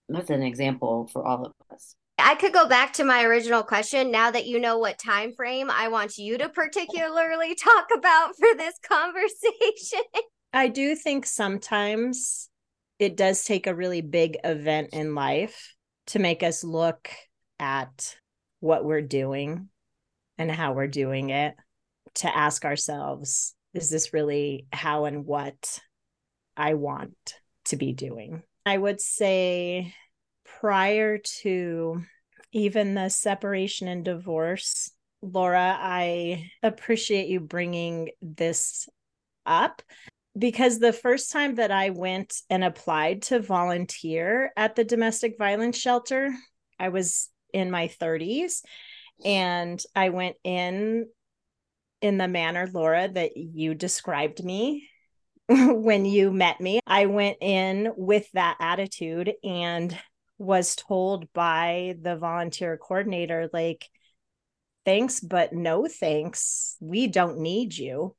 that's 0.09 0.29
an 0.29 0.43
example 0.43 1.07
for 1.11 1.25
all 1.25 1.45
of 1.45 1.51
us. 1.71 1.95
I 2.17 2.35
could 2.35 2.53
go 2.53 2.67
back 2.67 2.93
to 2.93 3.03
my 3.03 3.23
original 3.23 3.63
question. 3.63 4.11
Now 4.11 4.31
that 4.31 4.47
you 4.47 4.59
know 4.59 4.77
what 4.77 4.97
time 4.97 5.33
frame 5.33 5.69
I 5.69 5.89
want 5.89 6.17
you 6.17 6.37
to 6.37 6.49
particularly 6.49 7.55
talk 7.63 7.87
about 7.95 8.35
for 8.35 8.47
this 8.57 8.75
conversation. 8.87 10.05
I 10.53 10.69
do 10.69 10.95
think 10.95 11.25
sometimes 11.25 12.49
it 12.97 13.17
does 13.17 13.43
take 13.43 13.67
a 13.67 13.75
really 13.75 14.01
big 14.01 14.37
event 14.43 14.89
in 14.93 15.15
life 15.15 15.73
to 16.07 16.19
make 16.19 16.43
us 16.43 16.63
look 16.63 17.09
at 17.59 18.15
what 18.61 18.85
we're 18.85 19.01
doing 19.01 19.69
and 20.37 20.49
how 20.49 20.73
we're 20.73 20.87
doing 20.87 21.29
it, 21.29 21.55
to 22.15 22.35
ask 22.35 22.63
ourselves, 22.63 23.53
is 23.73 23.89
this 23.89 24.13
really 24.13 24.67
how 24.71 25.05
and 25.05 25.25
what 25.25 25.79
I 26.57 26.73
want 26.75 27.35
to 27.65 27.77
be 27.77 27.93
doing? 27.93 28.43
I 28.65 28.77
would 28.77 29.01
say 29.01 29.93
prior 30.59 31.17
to 31.41 32.03
even 32.51 32.93
the 32.95 33.09
separation 33.09 33.87
and 33.87 34.03
divorce, 34.03 34.91
Laura, 35.21 35.77
I 35.79 36.51
appreciate 36.63 37.27
you 37.27 37.39
bringing 37.39 38.09
this 38.21 38.87
up 39.45 39.81
because 40.37 40.79
the 40.79 40.93
first 40.93 41.31
time 41.31 41.55
that 41.55 41.71
I 41.71 41.91
went 41.91 42.41
and 42.49 42.63
applied 42.63 43.23
to 43.23 43.39
volunteer 43.39 44.51
at 44.57 44.75
the 44.75 44.83
domestic 44.83 45.37
violence 45.37 45.77
shelter, 45.77 46.33
I 46.79 46.89
was 46.89 47.29
in 47.53 47.71
my 47.71 47.87
30s 47.87 48.61
and 49.23 49.81
I 49.95 50.09
went 50.09 50.35
in 50.43 51.07
in 52.01 52.17
the 52.17 52.27
manner 52.27 52.69
Laura 52.71 53.07
that 53.07 53.37
you 53.37 53.73
described 53.73 54.43
me 54.43 54.89
when 55.49 56.05
you 56.05 56.31
met 56.31 56.60
me. 56.60 56.79
I 56.88 57.05
went 57.05 57.38
in 57.41 57.91
with 57.95 58.31
that 58.34 58.58
attitude 58.60 59.34
and 59.43 59.95
was 60.38 60.75
told 60.75 61.31
by 61.34 61.95
the 62.01 62.17
volunteer 62.17 62.77
coordinator, 62.77 63.49
like, 63.53 63.88
thanks, 64.86 65.19
but 65.19 65.53
no 65.53 65.88
thanks. 65.88 66.75
We 66.79 67.08
don't 67.08 67.39
need 67.39 67.77
you 67.77 68.15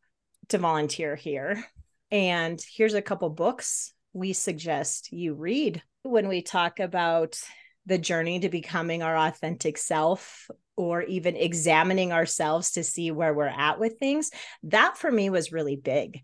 to 0.48 0.58
volunteer 0.58 1.16
here. 1.16 1.64
And 2.10 2.62
here's 2.74 2.94
a 2.94 3.02
couple 3.02 3.28
books 3.30 3.92
we 4.12 4.32
suggest 4.32 5.12
you 5.12 5.34
read 5.34 5.82
when 6.02 6.28
we 6.28 6.40
talk 6.42 6.80
about 6.80 7.38
the 7.86 7.98
journey 7.98 8.40
to 8.40 8.48
becoming 8.48 9.02
our 9.02 9.16
authentic 9.16 9.78
self. 9.78 10.48
or 10.78 11.00
even 11.02 11.36
examining 11.36 12.12
ourselves 12.12 12.72
to 12.72 12.84
see 12.84 13.10
where 13.10 13.32
we're 13.32 13.46
at 13.46 13.80
with 13.80 13.98
things, 13.98 14.30
that 14.62 14.98
for 14.98 15.10
me 15.10 15.30
was 15.30 15.50
really 15.50 15.74
big 15.74 16.20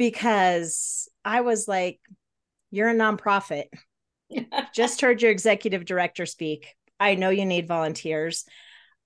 because 0.00 1.10
I 1.26 1.42
was 1.42 1.68
like, 1.68 2.00
you're 2.70 2.88
a 2.88 2.94
nonprofit. 2.94 3.64
Just 4.74 5.02
heard 5.02 5.20
your 5.20 5.30
executive 5.30 5.84
director 5.84 6.24
speak. 6.24 6.74
I 6.98 7.16
know 7.16 7.28
you 7.28 7.44
need 7.44 7.68
volunteers. 7.68 8.46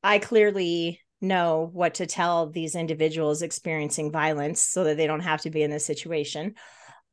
I 0.04 0.20
clearly 0.20 1.00
know 1.20 1.68
what 1.72 1.94
to 1.94 2.06
tell 2.06 2.48
these 2.48 2.76
individuals 2.76 3.42
experiencing 3.42 4.12
violence 4.12 4.62
so 4.62 4.84
that 4.84 4.96
they 4.96 5.08
don't 5.08 5.18
have 5.18 5.40
to 5.40 5.50
be 5.50 5.64
in 5.64 5.70
this 5.72 5.84
situation. 5.84 6.54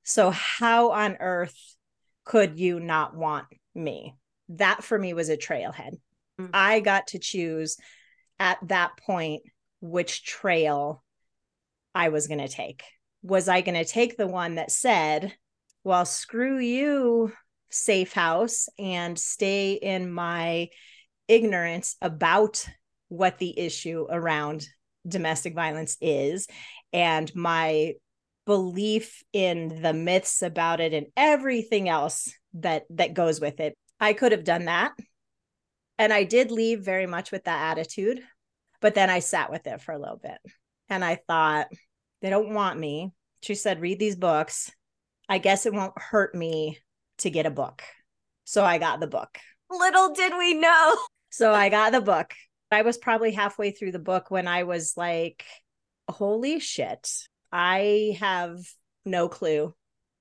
So, 0.04 0.30
how 0.30 0.91
on 0.91 1.17
earth 1.20 1.58
could 2.24 2.60
you 2.60 2.80
not 2.80 3.15
want 3.15 3.48
me? 3.74 4.15
That 4.50 4.84
for 4.84 5.00
me 5.00 5.15
was 5.15 5.30
a 5.30 5.38
trailhead. 5.38 5.98
Mm-hmm. 6.39 6.52
I 6.54 6.82
got 6.82 7.08
to 7.08 7.20
choose 7.20 7.78
at 8.39 8.60
that 8.67 8.91
point 8.98 9.41
which 9.80 10.24
trail 10.24 11.04
I 11.96 12.10
was 12.10 12.28
going 12.28 12.41
to 12.41 12.48
take. 12.48 12.84
Was 13.23 13.47
I 13.47 13.62
going 13.62 13.75
to 13.75 13.86
take 13.86 14.17
the 14.17 14.27
one 14.27 14.55
that 14.55 14.71
said, 14.71 15.34
well, 15.84 16.05
screw 16.05 16.60
you, 16.60 17.31
safe 17.69 18.13
house, 18.13 18.67
and 18.79 19.17
stay 19.17 19.73
in 19.73 20.12
my 20.12 20.69
ignorance 21.27 21.95
about 22.01 22.65
what 23.10 23.38
the 23.38 23.57
issue 23.60 24.07
around 24.10 24.67
domestic 25.07 25.53
violence 25.53 25.97
is 26.01 26.47
and 26.93 27.34
my 27.36 27.93
belief 28.45 29.23
in 29.34 29.81
the 29.81 29.93
myths 29.93 30.41
about 30.41 30.79
it 30.79 30.93
and 30.93 31.07
everything 31.15 31.89
else 31.89 32.34
that 32.53 32.86
that 32.89 33.13
goes 33.13 33.39
with 33.39 33.60
it. 33.60 33.75
I 33.99 34.13
could 34.13 34.31
have 34.31 34.43
done 34.43 34.65
that. 34.65 34.93
And 35.97 36.12
i 36.12 36.23
did 36.23 36.51
leave 36.51 36.81
very 36.81 37.05
much 37.05 37.31
with 37.31 37.43
that 37.43 37.71
attitude 37.71 38.21
but 38.79 38.95
then 38.95 39.10
i 39.10 39.19
sat 39.19 39.51
with 39.51 39.67
it 39.67 39.81
for 39.81 39.93
a 39.93 39.99
little 39.99 40.17
bit. 40.21 40.38
And 40.89 41.05
i 41.05 41.15
thought 41.27 41.67
they 42.21 42.29
don't 42.29 42.53
want 42.53 42.79
me. 42.79 43.13
She 43.41 43.55
said 43.55 43.81
read 43.81 43.99
these 43.99 44.15
books. 44.15 44.71
I 45.27 45.38
guess 45.38 45.65
it 45.65 45.73
won't 45.73 45.97
hurt 45.97 46.36
me 46.36 46.79
to 47.19 47.29
get 47.29 47.45
a 47.45 47.51
book. 47.51 47.84
So 48.43 48.63
i 48.63 48.77
got 48.77 48.99
the 48.99 49.07
book. 49.07 49.38
Little 49.69 50.13
did 50.13 50.34
we 50.38 50.53
know. 50.53 50.97
So 51.29 51.53
i 51.53 51.69
got 51.69 51.91
the 51.91 52.01
book. 52.01 52.34
I 52.71 52.81
was 52.81 52.97
probably 52.97 53.31
halfway 53.31 53.71
through 53.71 53.91
the 53.91 53.99
book 53.99 54.31
when 54.31 54.47
i 54.47 54.63
was 54.63 54.95
like 54.95 55.45
holy 56.10 56.60
shit. 56.60 57.10
I 57.51 58.17
have 58.19 58.60
no 59.05 59.27
clue. 59.27 59.73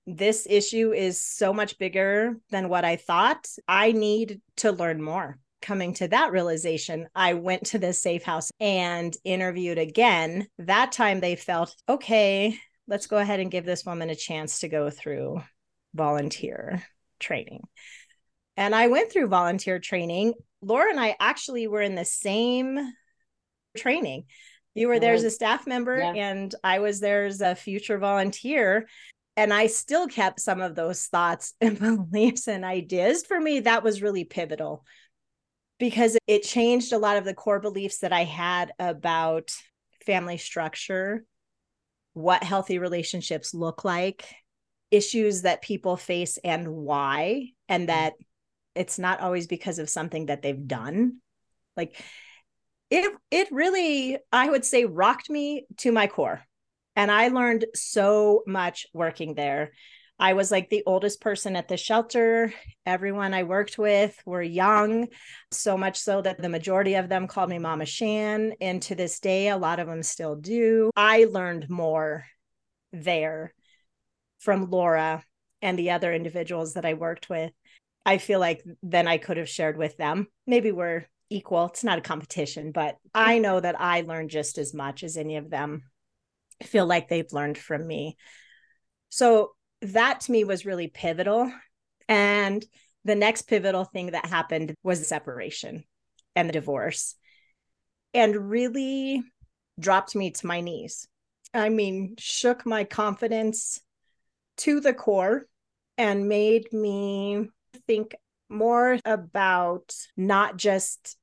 This 0.06 0.46
issue 0.48 0.92
is 0.92 1.20
so 1.20 1.52
much 1.52 1.78
bigger 1.78 2.36
than 2.50 2.68
what 2.68 2.84
I 2.84 2.96
thought. 2.96 3.46
I 3.68 3.92
need 3.92 4.40
to 4.56 4.72
learn 4.72 5.02
more. 5.02 5.38
Coming 5.62 5.92
to 5.94 6.08
that 6.08 6.32
realization, 6.32 7.08
I 7.14 7.34
went 7.34 7.66
to 7.66 7.78
the 7.78 7.92
safe 7.92 8.22
house 8.22 8.50
and 8.60 9.14
interviewed 9.24 9.78
again. 9.78 10.46
That 10.58 10.92
time 10.92 11.20
they 11.20 11.36
felt, 11.36 11.74
okay, 11.88 12.56
let's 12.88 13.06
go 13.06 13.18
ahead 13.18 13.40
and 13.40 13.50
give 13.50 13.64
this 13.64 13.84
woman 13.84 14.10
a 14.10 14.14
chance 14.14 14.60
to 14.60 14.68
go 14.68 14.90
through 14.90 15.42
volunteer 15.94 16.82
training. 17.18 17.62
And 18.56 18.74
I 18.74 18.88
went 18.88 19.12
through 19.12 19.28
volunteer 19.28 19.78
training. 19.78 20.34
Laura 20.62 20.90
and 20.90 21.00
I 21.00 21.16
actually 21.20 21.66
were 21.66 21.82
in 21.82 21.94
the 21.94 22.04
same 22.04 22.78
training. 23.76 24.24
You 24.74 24.88
were 24.88 25.00
there 25.00 25.14
as 25.14 25.24
a 25.24 25.30
staff 25.30 25.66
member, 25.66 25.98
yeah. 25.98 26.12
and 26.14 26.54
I 26.62 26.78
was 26.78 27.00
there 27.00 27.26
as 27.26 27.40
a 27.40 27.54
future 27.54 27.98
volunteer. 27.98 28.86
And 29.36 29.52
I 29.52 29.68
still 29.68 30.06
kept 30.06 30.40
some 30.40 30.60
of 30.60 30.74
those 30.74 31.06
thoughts 31.06 31.54
and 31.60 31.78
beliefs 31.78 32.48
and 32.48 32.64
ideas. 32.64 33.24
For 33.24 33.40
me, 33.40 33.60
that 33.60 33.82
was 33.82 34.02
really 34.02 34.24
pivotal 34.24 34.84
because 35.80 36.16
it 36.28 36.44
changed 36.44 36.92
a 36.92 36.98
lot 36.98 37.16
of 37.16 37.24
the 37.24 37.34
core 37.34 37.58
beliefs 37.58 37.98
that 37.98 38.12
I 38.12 38.22
had 38.22 38.72
about 38.78 39.50
family 40.06 40.36
structure, 40.36 41.24
what 42.12 42.44
healthy 42.44 42.78
relationships 42.78 43.52
look 43.52 43.84
like, 43.84 44.24
issues 44.92 45.42
that 45.42 45.62
people 45.62 45.96
face 45.96 46.38
and 46.44 46.68
why, 46.68 47.48
and 47.68 47.84
mm. 47.84 47.86
that 47.88 48.12
it's 48.76 49.00
not 49.00 49.20
always 49.20 49.48
because 49.48 49.80
of 49.80 49.90
something 49.90 50.26
that 50.26 50.42
they've 50.42 50.68
done. 50.68 51.16
Like 51.76 52.00
it 52.90 53.12
it 53.30 53.50
really 53.52 54.18
i 54.32 54.50
would 54.50 54.64
say 54.64 54.84
rocked 54.84 55.30
me 55.30 55.64
to 55.78 55.92
my 55.92 56.06
core 56.06 56.42
and 56.96 57.10
i 57.10 57.28
learned 57.28 57.64
so 57.74 58.42
much 58.46 58.86
working 58.92 59.34
there 59.34 59.72
i 60.20 60.32
was 60.32 60.50
like 60.50 60.70
the 60.70 60.82
oldest 60.86 61.20
person 61.20 61.56
at 61.56 61.68
the 61.68 61.76
shelter 61.76 62.52
everyone 62.86 63.34
i 63.34 63.42
worked 63.42 63.78
with 63.78 64.16
were 64.24 64.42
young 64.42 65.08
so 65.50 65.76
much 65.76 65.98
so 65.98 66.22
that 66.22 66.40
the 66.40 66.48
majority 66.48 66.94
of 66.94 67.08
them 67.08 67.26
called 67.26 67.50
me 67.50 67.58
mama 67.58 67.84
shan 67.84 68.52
and 68.60 68.82
to 68.82 68.94
this 68.94 69.18
day 69.20 69.48
a 69.48 69.56
lot 69.56 69.80
of 69.80 69.86
them 69.86 70.02
still 70.02 70.36
do 70.36 70.90
i 70.96 71.24
learned 71.24 71.68
more 71.68 72.24
there 72.92 73.52
from 74.38 74.70
laura 74.70 75.24
and 75.62 75.78
the 75.78 75.90
other 75.90 76.12
individuals 76.12 76.74
that 76.74 76.84
i 76.84 76.94
worked 76.94 77.28
with 77.28 77.52
i 78.06 78.18
feel 78.18 78.38
like 78.38 78.62
then 78.82 79.08
i 79.08 79.18
could 79.18 79.36
have 79.36 79.48
shared 79.48 79.76
with 79.76 79.96
them 79.96 80.26
maybe 80.46 80.70
we're 80.70 81.06
equal. 81.30 81.66
It's 81.66 81.84
not 81.84 81.98
a 81.98 82.02
competition, 82.02 82.72
but 82.72 82.96
I 83.14 83.38
know 83.38 83.60
that 83.60 83.80
I 83.80 84.02
learned 84.02 84.30
just 84.30 84.58
as 84.58 84.74
much 84.74 85.02
as 85.04 85.16
any 85.16 85.36
of 85.36 85.48
them 85.48 85.84
feel 86.64 86.86
like 86.86 87.08
they've 87.08 87.32
learned 87.32 87.56
from 87.56 87.86
me. 87.86 88.16
So 89.08 89.52
that 89.82 90.20
to 90.20 90.32
me 90.32 90.44
was 90.44 90.66
really 90.66 90.88
pivotal. 90.88 91.52
And 92.08 92.64
the 93.04 93.14
next 93.14 93.42
pivotal 93.42 93.84
thing 93.84 94.12
that 94.12 94.26
happened 94.26 94.74
was 94.82 94.98
the 94.98 95.06
separation 95.06 95.84
and 96.36 96.48
the 96.48 96.52
divorce, 96.52 97.16
and 98.12 98.50
really 98.50 99.22
dropped 99.78 100.14
me 100.14 100.30
to 100.30 100.46
my 100.46 100.60
knees. 100.60 101.08
I 101.54 101.68
mean, 101.68 102.14
shook 102.18 102.66
my 102.66 102.84
confidence 102.84 103.80
to 104.58 104.80
the 104.80 104.92
core 104.92 105.46
and 105.96 106.28
made 106.28 106.72
me 106.72 107.48
think 107.86 108.14
more 108.48 108.98
about 109.04 109.94
not 110.16 110.56
just 110.56 111.16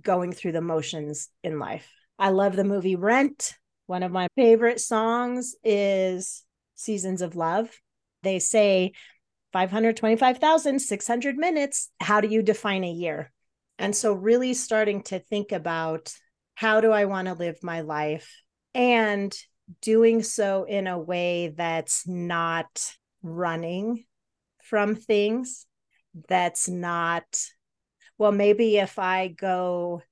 going 0.00 0.32
through 0.32 0.52
the 0.52 0.60
motions 0.60 1.28
in 1.42 1.58
life. 1.58 1.90
I 2.18 2.30
love 2.30 2.56
the 2.56 2.64
movie 2.64 2.96
Rent. 2.96 3.54
One 3.86 4.02
of 4.02 4.12
my 4.12 4.28
favorite 4.36 4.80
songs 4.80 5.54
is 5.64 6.44
Seasons 6.74 7.22
of 7.22 7.36
Love. 7.36 7.70
They 8.26 8.40
say 8.40 8.92
525,600 9.52 11.36
minutes. 11.36 11.90
How 12.00 12.20
do 12.20 12.26
you 12.26 12.42
define 12.42 12.82
a 12.82 12.90
year? 12.90 13.32
And 13.78 13.94
so, 13.94 14.12
really 14.12 14.52
starting 14.52 15.02
to 15.04 15.20
think 15.20 15.52
about 15.52 16.12
how 16.54 16.80
do 16.80 16.90
I 16.90 17.04
want 17.04 17.28
to 17.28 17.34
live 17.34 17.62
my 17.62 17.82
life 17.82 18.42
and 18.74 19.32
doing 19.80 20.22
so 20.22 20.64
in 20.64 20.88
a 20.88 20.98
way 20.98 21.54
that's 21.56 22.06
not 22.08 22.92
running 23.22 24.04
from 24.62 24.96
things, 24.96 25.66
that's 26.28 26.68
not 26.68 27.24
well, 28.18 28.32
maybe 28.32 28.78
if 28.78 28.98
I 28.98 29.28
go 29.28 30.02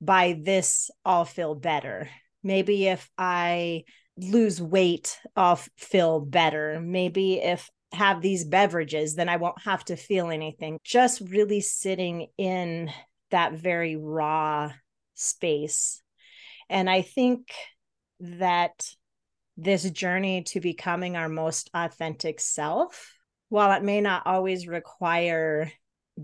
by 0.00 0.40
this, 0.42 0.90
I'll 1.04 1.24
feel 1.24 1.54
better. 1.54 2.08
Maybe 2.42 2.88
if 2.88 3.08
I 3.18 3.84
lose 4.20 4.60
weight, 4.60 5.18
I'll 5.36 5.60
feel 5.76 6.20
better. 6.20 6.80
Maybe 6.80 7.40
if 7.40 7.68
have 7.92 8.22
these 8.22 8.44
beverages, 8.44 9.14
then 9.14 9.28
I 9.28 9.36
won't 9.36 9.62
have 9.62 9.84
to 9.86 9.96
feel 9.96 10.30
anything. 10.30 10.78
Just 10.84 11.20
really 11.20 11.60
sitting 11.60 12.28
in 12.38 12.90
that 13.30 13.54
very 13.54 13.96
raw 13.96 14.72
space. 15.14 16.02
And 16.68 16.88
I 16.88 17.02
think 17.02 17.52
that 18.20 18.86
this 19.56 19.88
journey 19.90 20.42
to 20.44 20.60
becoming 20.60 21.16
our 21.16 21.28
most 21.28 21.70
authentic 21.74 22.40
self, 22.40 23.12
while 23.48 23.72
it 23.72 23.82
may 23.82 24.00
not 24.00 24.26
always 24.26 24.68
require 24.68 25.70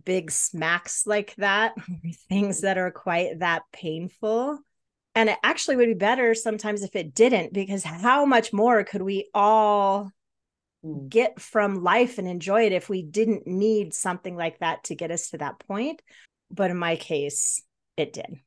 big 0.05 0.31
smacks 0.31 1.07
like 1.07 1.35
that, 1.37 1.75
things 2.29 2.61
that 2.61 2.79
are 2.79 2.91
quite 2.91 3.41
that 3.41 3.63
painful. 3.73 4.59
And 5.17 5.29
it 5.29 5.39
actually 5.43 5.77
would 5.77 5.89
be 5.89 5.95
better 5.95 6.35
sometimes 6.35 6.83
if 6.83 6.95
it 6.95 7.15
didn't, 7.15 7.53
because 7.53 7.83
how 7.83 8.25
much 8.25 8.53
more 8.53 8.85
could 8.85 9.03
we 9.03 9.29
all 9.35 10.13
mm. 10.85 11.09
get 11.09 11.41
from 11.41 11.83
life 11.83 12.19
and 12.19 12.29
enjoy 12.29 12.67
it 12.67 12.73
if 12.73 12.89
we 12.89 13.03
didn't 13.03 13.47
need 13.47 13.95
something 13.95 14.37
like 14.37 14.61
that 14.61 14.85
to 14.85 14.95
get 14.95 15.11
us 15.11 15.31
to 15.31 15.39
that 15.39 15.59
point? 15.59 16.03
But 16.51 16.71
in 16.71 16.77
my 16.77 16.97
case, 16.97 17.63
it 17.97 18.13
did. 18.13 18.39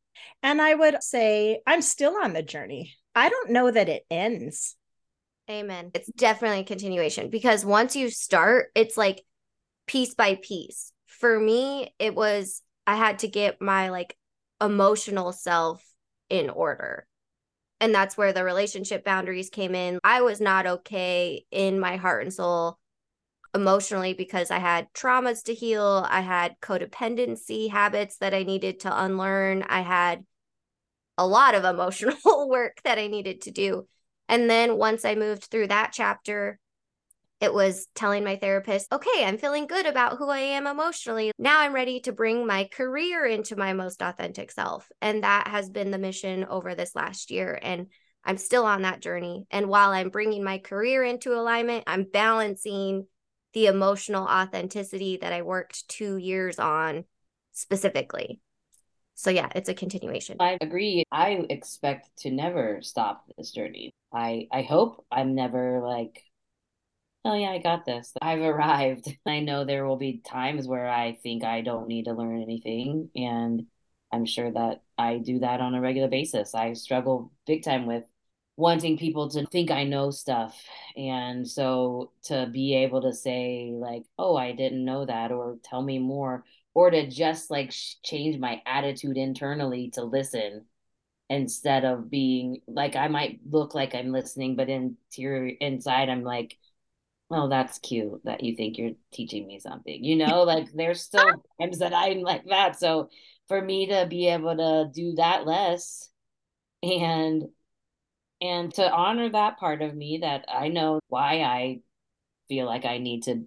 And 0.42 0.62
I 0.62 0.76
would 0.76 1.04
say 1.04 1.62
I'm 1.68 1.82
still 1.82 2.16
on 2.16 2.34
the 2.34 2.44
journey. 2.44 2.96
I 3.16 3.28
don't 3.28 3.50
know 3.50 3.70
that 3.70 3.90
it 3.90 4.06
ends. 4.10 4.78
Amen. 5.50 5.92
It's 5.94 6.12
definitely 6.16 6.60
a 6.60 6.66
continuation 6.66 7.30
because 7.30 7.66
once 7.66 7.96
you 7.96 8.10
start, 8.10 8.68
it's 8.76 8.96
like 8.96 9.24
piece 9.88 10.14
by 10.14 10.36
piece 10.36 10.94
for 11.20 11.38
me, 11.40 11.94
it 12.00 12.16
was 12.16 12.62
I 12.88 12.96
had 12.96 13.20
to 13.20 13.28
get 13.28 13.62
my 13.62 13.90
like 13.90 14.16
emotional 14.62 15.32
self 15.32 15.84
in 16.30 16.50
order. 16.50 17.06
And 17.82 17.96
that's 17.96 18.18
where 18.18 18.34
the 18.34 18.44
relationship 18.44 19.06
boundaries 19.06 19.50
came 19.50 19.74
in. 19.74 20.00
I 20.04 20.22
was 20.22 20.42
not 20.42 20.68
okay 20.68 21.46
in 21.52 21.80
my 21.80 21.96
heart 21.96 22.24
and 22.24 22.34
soul 22.34 22.78
emotionally 23.56 24.14
because 24.14 24.52
I 24.52 24.60
had 24.60 24.92
traumas 24.94 25.44
to 25.44 25.54
heal. 25.54 26.06
I 26.10 26.22
had 26.22 26.60
codependency 26.62 27.70
habits 27.70 28.18
that 28.18 28.34
I 28.34 28.44
needed 28.44 28.82
to 28.82 29.04
unlearn. 29.04 29.64
I 29.64 29.82
had 29.82 30.26
a 31.18 31.26
lot 31.26 31.56
of 31.56 31.64
emotional 31.76 32.50
work 32.50 32.82
that 32.84 33.00
I 33.00 33.08
needed 33.08 33.42
to 33.42 33.52
do. 33.52 33.88
And 34.28 34.50
then 34.50 34.78
once 34.78 35.06
I 35.06 35.16
moved 35.16 35.46
through 35.46 35.68
that 35.68 35.92
chapter, 35.94 36.60
it 37.42 37.54
was 37.54 37.88
telling 37.96 38.24
my 38.24 38.36
therapist, 38.36 38.92
okay, 38.92 39.24
I'm 39.24 39.38
feeling 39.38 39.66
good 39.66 39.86
about 39.86 40.18
who 40.18 40.30
I 40.30 40.40
am 40.40 40.68
emotionally. 40.68 41.32
Now 41.38 41.62
I'm 41.62 41.74
ready 41.74 42.02
to 42.02 42.12
bring 42.12 42.46
my 42.46 42.66
career 42.66 43.26
into 43.26 43.56
my 43.56 43.74
most 43.74 44.02
authentic 44.02 44.52
self. 44.52 44.90
And 45.02 45.24
that 45.24 45.48
has 45.48 45.70
been 45.70 45.92
the 45.92 45.98
mission 45.98 46.46
over 46.46 46.76
this 46.76 46.96
last 46.96 47.32
year. 47.32 47.58
And 47.62 47.88
I'm 48.26 48.38
still 48.38 48.66
on 48.66 48.82
that 48.82 49.02
journey. 49.02 49.46
And 49.52 49.70
while 49.70 49.92
I'm 49.92 50.10
bringing 50.10 50.44
my 50.44 50.58
career 50.58 51.04
into 51.04 51.34
alignment, 51.34 51.86
I'm 51.88 52.04
balancing 52.04 53.08
the 53.54 53.68
emotional 53.68 54.28
authenticity 54.28 55.18
that 55.22 55.32
I 55.32 55.42
worked 55.42 55.88
two 55.88 56.18
years 56.18 56.60
on 56.60 57.06
specifically. 57.54 58.42
So, 59.16 59.30
yeah, 59.30 59.50
it's 59.56 59.70
a 59.70 59.74
continuation. 59.74 60.38
I 60.40 60.58
agree. 60.62 61.04
I 61.12 61.46
expect 61.50 62.10
to 62.20 62.32
never 62.32 62.80
stop 62.82 63.26
this 63.38 63.52
journey. 63.52 63.92
I, 64.14 64.48
I 64.52 64.62
hope 64.62 65.06
I'm 65.12 65.36
never 65.36 65.82
like 65.82 66.24
oh 67.26 67.34
yeah, 67.36 67.52
I 67.52 67.60
got 67.60 67.86
this. 67.86 68.14
I've 68.22 68.42
arrived. 68.42 69.08
I 69.26 69.40
know 69.42 69.66
there 69.66 69.86
will 69.86 69.98
be 69.98 70.22
times 70.26 70.68
where 70.68 70.90
I 70.90 71.14
think 71.24 71.44
I 71.44 71.62
don't 71.62 71.88
need 71.88 72.06
to 72.06 72.14
learn 72.14 72.42
anything. 72.42 73.10
And 73.16 73.68
I'm 74.12 74.26
sure 74.26 74.52
that 74.52 74.84
I 74.98 75.18
do 75.18 75.40
that 75.40 75.62
on 75.62 75.76
a 75.76 75.82
regular 75.82 76.08
basis. 76.08 76.56
I 76.56 76.74
struggle 76.74 77.32
big 77.46 77.64
time 77.64 77.86
with 77.86 78.04
wanting 78.58 78.98
people 78.98 79.30
to 79.30 79.46
think 79.48 79.72
I 79.72 79.84
know 79.86 80.12
stuff. 80.12 80.62
And 80.98 81.48
so 81.48 82.12
to 82.24 82.50
be 82.52 82.76
able 82.76 83.02
to 83.04 83.14
say, 83.14 83.72
like, 83.74 84.04
oh, 84.18 84.36
I 84.36 84.52
didn't 84.54 84.84
know 84.84 85.06
that, 85.06 85.32
or 85.32 85.58
tell 85.64 85.82
me 85.82 86.00
more, 86.00 86.44
or 86.74 86.90
to 86.92 87.10
just 87.10 87.50
like 87.52 87.72
change 88.04 88.38
my 88.40 88.62
attitude 88.66 89.18
internally 89.18 89.92
to 89.92 90.04
listen 90.04 90.66
instead 91.30 91.86
of 91.86 92.10
being 92.10 92.62
like 92.68 92.96
I 92.96 93.08
might 93.08 93.40
look 93.50 93.76
like 93.76 93.94
I'm 93.96 94.12
listening, 94.12 94.56
but 94.56 94.70
interior 94.70 95.56
inside 95.60 96.10
I'm 96.10 96.24
like, 96.24 96.58
oh, 97.32 97.48
that's 97.48 97.80
cute 97.80 98.22
that 98.24 98.44
you 98.44 98.56
think 98.56 98.78
you're 98.78 98.94
teaching 99.12 99.48
me 99.48 99.60
something. 99.60 100.04
You 100.04 100.16
know, 100.16 100.44
like 100.44 100.72
there's 100.74 101.02
still 101.02 101.26
times 101.62 101.80
that 101.80 101.94
I'm 101.94 102.22
like 102.22 102.46
that. 102.46 102.80
So 102.80 103.10
for 103.48 103.62
me 103.62 103.88
to 103.88 104.08
be 104.10 104.28
able 104.28 104.56
to 104.58 104.90
do 104.94 105.14
that 105.16 105.46
less 105.46 106.10
and 106.82 107.44
and 108.42 108.74
to 108.76 108.90
honor 108.90 109.30
that 109.30 109.60
part 109.60 109.82
of 109.82 109.94
me 109.94 110.20
that 110.22 110.46
I 110.48 110.70
know 110.70 111.00
why 111.10 111.42
I 111.42 111.82
feel 112.48 112.66
like 112.66 112.86
I 112.86 112.98
need 112.98 113.24
to 113.24 113.46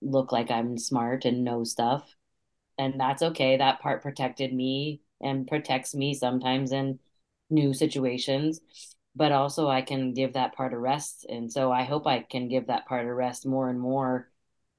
look 0.00 0.32
like 0.32 0.50
I'm 0.50 0.78
smart 0.78 1.24
and 1.24 1.44
know 1.44 1.64
stuff. 1.64 2.16
And 2.78 2.98
that's 3.00 3.22
okay. 3.22 3.56
That 3.56 3.80
part 3.80 4.02
protected 4.02 4.52
me 4.52 5.02
and 5.20 5.46
protects 5.46 5.94
me 5.94 6.14
sometimes 6.14 6.72
in 6.72 6.98
new 7.50 7.72
situations 7.72 8.60
but 9.14 9.32
also 9.32 9.68
I 9.68 9.82
can 9.82 10.14
give 10.14 10.34
that 10.34 10.54
part 10.54 10.72
a 10.72 10.78
rest. 10.78 11.26
And 11.28 11.52
so 11.52 11.70
I 11.70 11.84
hope 11.84 12.06
I 12.06 12.20
can 12.20 12.48
give 12.48 12.68
that 12.68 12.86
part 12.86 13.06
a 13.06 13.12
rest 13.12 13.46
more 13.46 13.68
and 13.68 13.78
more 13.80 14.28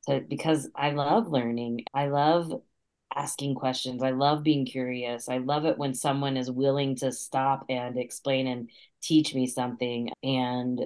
to, 0.08 0.22
because 0.22 0.70
I 0.76 0.92
love 0.92 1.30
learning. 1.30 1.86
I 1.94 2.08
love 2.08 2.52
asking 3.16 3.56
questions. 3.56 4.02
I 4.02 4.10
love 4.10 4.44
being 4.44 4.66
curious. 4.66 5.30
I 5.30 5.38
love 5.38 5.66
it 5.66 5.78
when 5.78 5.94
someone 5.94 6.36
is 6.36 6.50
willing 6.50 6.96
to 6.98 7.12
stop 7.12 7.66
and 7.70 7.98
explain 7.98 8.48
and 8.48 8.70
teach 9.02 9.36
me 9.36 9.46
something. 9.46 10.10
And 10.24 10.82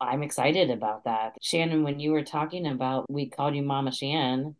I'm 0.00 0.22
excited 0.22 0.70
about 0.70 1.04
that. 1.04 1.34
Shannon, 1.42 1.82
when 1.82 1.98
you 1.98 2.12
were 2.12 2.24
talking 2.24 2.66
about, 2.66 3.10
we 3.10 3.28
called 3.28 3.56
you 3.56 3.62
Mama 3.62 3.92
Shan. 3.92 4.54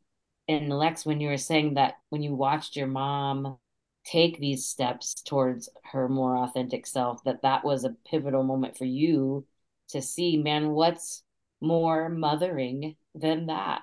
And 0.49 0.71
Lex, 0.71 1.07
when 1.07 1.21
you 1.21 1.29
were 1.29 1.37
saying 1.37 1.75
that 1.75 1.95
when 2.11 2.23
you 2.23 2.35
watched 2.35 2.77
your 2.77 2.87
mom 2.87 3.59
take 4.05 4.39
these 4.39 4.67
steps 4.67 5.15
towards 5.15 5.69
her 5.93 6.09
more 6.09 6.37
authentic 6.37 6.87
self 6.87 7.25
that 7.25 7.43
that 7.43 7.65
was 7.65 7.85
a 7.85 7.97
pivotal 8.11 8.43
moment 8.43 8.77
for 8.77 8.85
you 8.85 9.47
to 9.89 10.03
see 10.03 10.37
man 10.37 10.71
what's 10.71 11.23
more 11.61 12.09
mothering 12.09 12.97
than 13.15 13.47
that? 13.47 13.83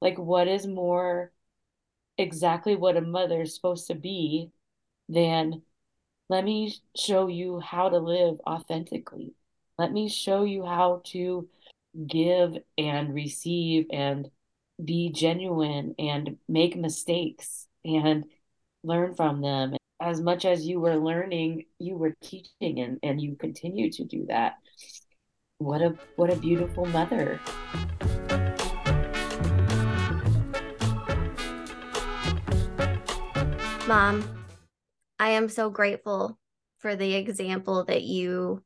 Like 0.00 0.18
what 0.18 0.48
is 0.48 0.66
more 0.66 1.32
exactly 2.18 2.76
what 2.76 2.96
a 2.96 3.00
mother 3.00 3.42
is 3.42 3.54
supposed 3.54 3.86
to 3.88 3.94
be 3.94 4.50
than 5.08 5.62
let 6.28 6.44
me 6.44 6.74
show 6.96 7.26
you 7.26 7.60
how 7.60 7.88
to 7.88 7.98
live 7.98 8.38
authentically. 8.46 9.34
Let 9.78 9.92
me 9.92 10.08
show 10.08 10.44
you 10.44 10.64
how 10.64 11.02
to 11.06 11.48
give 12.06 12.56
and 12.78 13.14
receive 13.14 13.86
and 13.92 14.30
be 14.82 15.12
genuine 15.12 15.94
and 15.98 16.38
make 16.48 16.76
mistakes 16.76 17.68
and 17.84 18.24
learn 18.84 19.14
from 19.14 19.40
them. 19.40 19.74
As 20.00 20.20
much 20.20 20.44
as 20.44 20.66
you 20.66 20.80
were 20.80 20.96
learning, 20.96 21.64
you 21.78 21.96
were 21.96 22.14
teaching 22.22 22.80
and, 22.80 22.98
and 23.02 23.20
you 23.20 23.36
continue 23.36 23.90
to 23.92 24.04
do 24.04 24.26
that. 24.28 24.54
What 25.58 25.80
a 25.80 25.94
what 26.16 26.32
a 26.32 26.36
beautiful 26.36 26.86
mother. 26.86 27.40
Mom, 33.86 34.24
I 35.18 35.30
am 35.30 35.48
so 35.48 35.70
grateful 35.70 36.38
for 36.78 36.96
the 36.96 37.14
example 37.14 37.84
that 37.84 38.02
you 38.02 38.64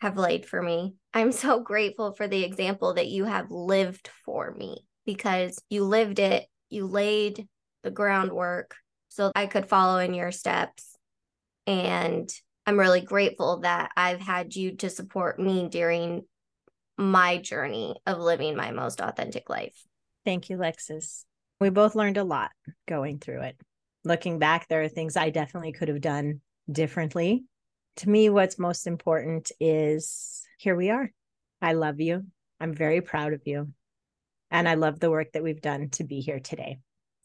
have 0.00 0.16
laid 0.16 0.46
for 0.46 0.62
me. 0.62 0.94
I'm 1.12 1.32
so 1.32 1.60
grateful 1.60 2.14
for 2.14 2.26
the 2.26 2.44
example 2.44 2.94
that 2.94 3.08
you 3.08 3.24
have 3.24 3.50
lived 3.50 4.08
for 4.24 4.52
me 4.52 4.86
because 5.04 5.62
you 5.68 5.84
lived 5.84 6.18
it, 6.18 6.46
you 6.70 6.86
laid 6.86 7.46
the 7.82 7.90
groundwork, 7.90 8.74
so 9.12 9.30
I 9.34 9.46
could 9.46 9.68
follow 9.68 9.98
in 9.98 10.14
your 10.14 10.32
steps. 10.32 10.96
And 11.66 12.32
I'm 12.66 12.78
really 12.78 13.02
grateful 13.02 13.60
that 13.60 13.90
I've 13.96 14.20
had 14.20 14.56
you 14.56 14.76
to 14.76 14.88
support 14.88 15.38
me 15.38 15.68
during 15.68 16.22
my 16.96 17.38
journey 17.38 17.96
of 18.06 18.18
living 18.18 18.56
my 18.56 18.70
most 18.70 19.00
authentic 19.00 19.50
life. 19.50 19.76
Thank 20.24 20.48
you, 20.48 20.56
Lexis. 20.56 21.24
We 21.60 21.70
both 21.70 21.94
learned 21.94 22.16
a 22.16 22.24
lot 22.24 22.50
going 22.88 23.18
through 23.18 23.42
it. 23.42 23.56
Looking 24.04 24.38
back, 24.38 24.68
there 24.68 24.82
are 24.82 24.88
things 24.88 25.16
I 25.16 25.30
definitely 25.30 25.72
could 25.72 25.88
have 25.88 26.00
done 26.00 26.40
differently. 26.70 27.44
To 27.96 28.08
me, 28.08 28.30
what's 28.30 28.58
most 28.58 28.86
important 28.86 29.52
is 29.60 30.42
here 30.58 30.74
we 30.74 30.90
are. 30.90 31.10
I 31.60 31.74
love 31.74 32.00
you. 32.00 32.24
I'm 32.58 32.74
very 32.74 33.00
proud 33.00 33.32
of 33.32 33.42
you. 33.44 33.72
And 34.50 34.68
I 34.68 34.74
love 34.74 35.00
the 35.00 35.10
work 35.10 35.32
that 35.32 35.42
we've 35.42 35.60
done 35.60 35.90
to 35.90 36.04
be 36.04 36.20
here 36.20 36.40
today. 36.40 36.78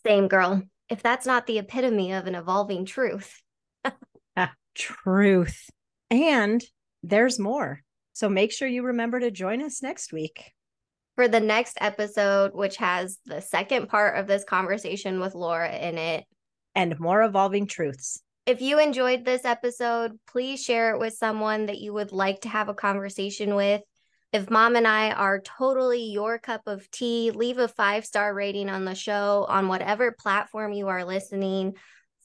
Same 0.05 0.27
girl 0.27 0.63
if 0.89 1.03
that's 1.03 1.25
not 1.25 1.47
the 1.47 1.59
epitome 1.59 2.13
of 2.13 2.27
an 2.27 2.35
evolving 2.35 2.85
truth. 2.85 3.41
ah, 4.37 4.53
truth. 4.75 5.69
And 6.09 6.63
there's 7.03 7.39
more. 7.39 7.81
So 8.13 8.29
make 8.29 8.51
sure 8.51 8.67
you 8.67 8.83
remember 8.83 9.19
to 9.19 9.31
join 9.31 9.61
us 9.61 9.83
next 9.83 10.11
week. 10.11 10.51
For 11.15 11.27
the 11.27 11.39
next 11.39 11.77
episode, 11.81 12.51
which 12.53 12.77
has 12.77 13.17
the 13.25 13.41
second 13.41 13.89
part 13.89 14.17
of 14.17 14.27
this 14.27 14.43
conversation 14.43 15.19
with 15.19 15.35
Laura 15.35 15.75
in 15.75 15.97
it, 15.97 16.25
and 16.75 16.99
more 16.99 17.23
evolving 17.23 17.65
truths. 17.65 18.21
If 18.45 18.61
you 18.61 18.79
enjoyed 18.79 19.25
this 19.25 19.43
episode, 19.43 20.19
please 20.27 20.63
share 20.63 20.93
it 20.93 20.99
with 20.99 21.13
someone 21.13 21.65
that 21.65 21.79
you 21.79 21.91
would 21.93 22.11
like 22.11 22.41
to 22.41 22.49
have 22.49 22.69
a 22.69 22.73
conversation 22.73 23.55
with. 23.55 23.81
If 24.33 24.49
mom 24.49 24.75
and 24.75 24.85
I 24.85 25.11
are 25.11 25.39
totally 25.39 26.03
your 26.03 26.37
cup 26.37 26.63
of 26.67 26.91
tea, 26.91 27.31
leave 27.31 27.59
a 27.59 27.67
five 27.67 28.05
star 28.05 28.33
rating 28.33 28.69
on 28.69 28.83
the 28.83 28.93
show 28.93 29.45
on 29.47 29.69
whatever 29.69 30.11
platform 30.11 30.73
you 30.73 30.89
are 30.89 31.05
listening. 31.05 31.75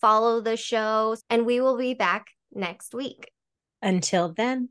Follow 0.01 0.41
the 0.41 0.57
show, 0.57 1.17
and 1.31 1.47
we 1.47 1.61
will 1.61 1.79
be 1.79 1.95
back 1.95 2.27
next 2.53 2.93
week. 2.93 3.31
Until 3.81 4.33
then, 4.33 4.71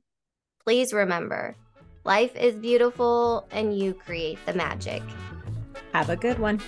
please 0.66 0.92
remember 0.92 1.56
life 2.04 2.36
is 2.36 2.56
beautiful 2.56 3.48
and 3.52 3.78
you 3.78 3.94
create 3.94 4.40
the 4.46 4.54
magic. 4.54 5.02
Have 5.94 6.10
a 6.10 6.18
good 6.18 6.38
one. 6.38 6.60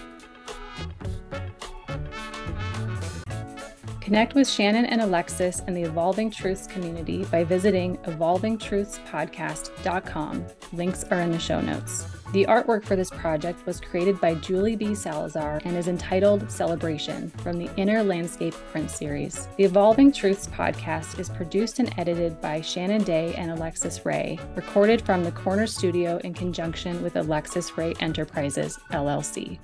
Connect 4.03 4.35
with 4.35 4.47
Shannon 4.49 4.85
and 4.85 4.99
Alexus 4.99 5.61
and 5.65 5.77
the 5.77 5.83
Evolving 5.83 6.29
Truths 6.29 6.67
community 6.67 7.23
by 7.31 7.45
visiting 7.45 7.95
evolvingtruthspodcast.com. 7.99 10.45
Links 10.73 11.05
are 11.05 11.21
in 11.21 11.31
the 11.31 11.39
show 11.39 11.61
notes. 11.61 12.05
The 12.33 12.45
artwork 12.47 12.83
for 12.83 12.97
this 12.97 13.09
project 13.09 13.65
was 13.65 13.79
created 13.79 14.19
by 14.19 14.35
Julie 14.35 14.75
B. 14.75 14.93
Salazar 14.93 15.61
and 15.63 15.77
is 15.77 15.87
entitled 15.87 16.51
Celebration 16.51 17.29
from 17.29 17.57
the 17.57 17.73
Inner 17.77 18.03
Landscape 18.03 18.55
print 18.73 18.91
series. 18.91 19.47
The 19.55 19.63
Evolving 19.63 20.11
Truths 20.11 20.47
podcast 20.47 21.17
is 21.17 21.29
produced 21.29 21.79
and 21.79 21.93
edited 21.97 22.41
by 22.41 22.59
Shannon 22.59 23.03
Day 23.03 23.33
and 23.35 23.51
Alexus 23.51 24.05
Rae, 24.05 24.37
recorded 24.55 25.01
from 25.01 25.23
the 25.23 25.31
Corner 25.31 25.65
Studio 25.65 26.17
in 26.25 26.33
conjunction 26.33 27.01
with 27.01 27.15
Alexus 27.15 27.77
Rae 27.77 27.93
Enterprises, 28.01 28.77
LLC. 28.91 29.59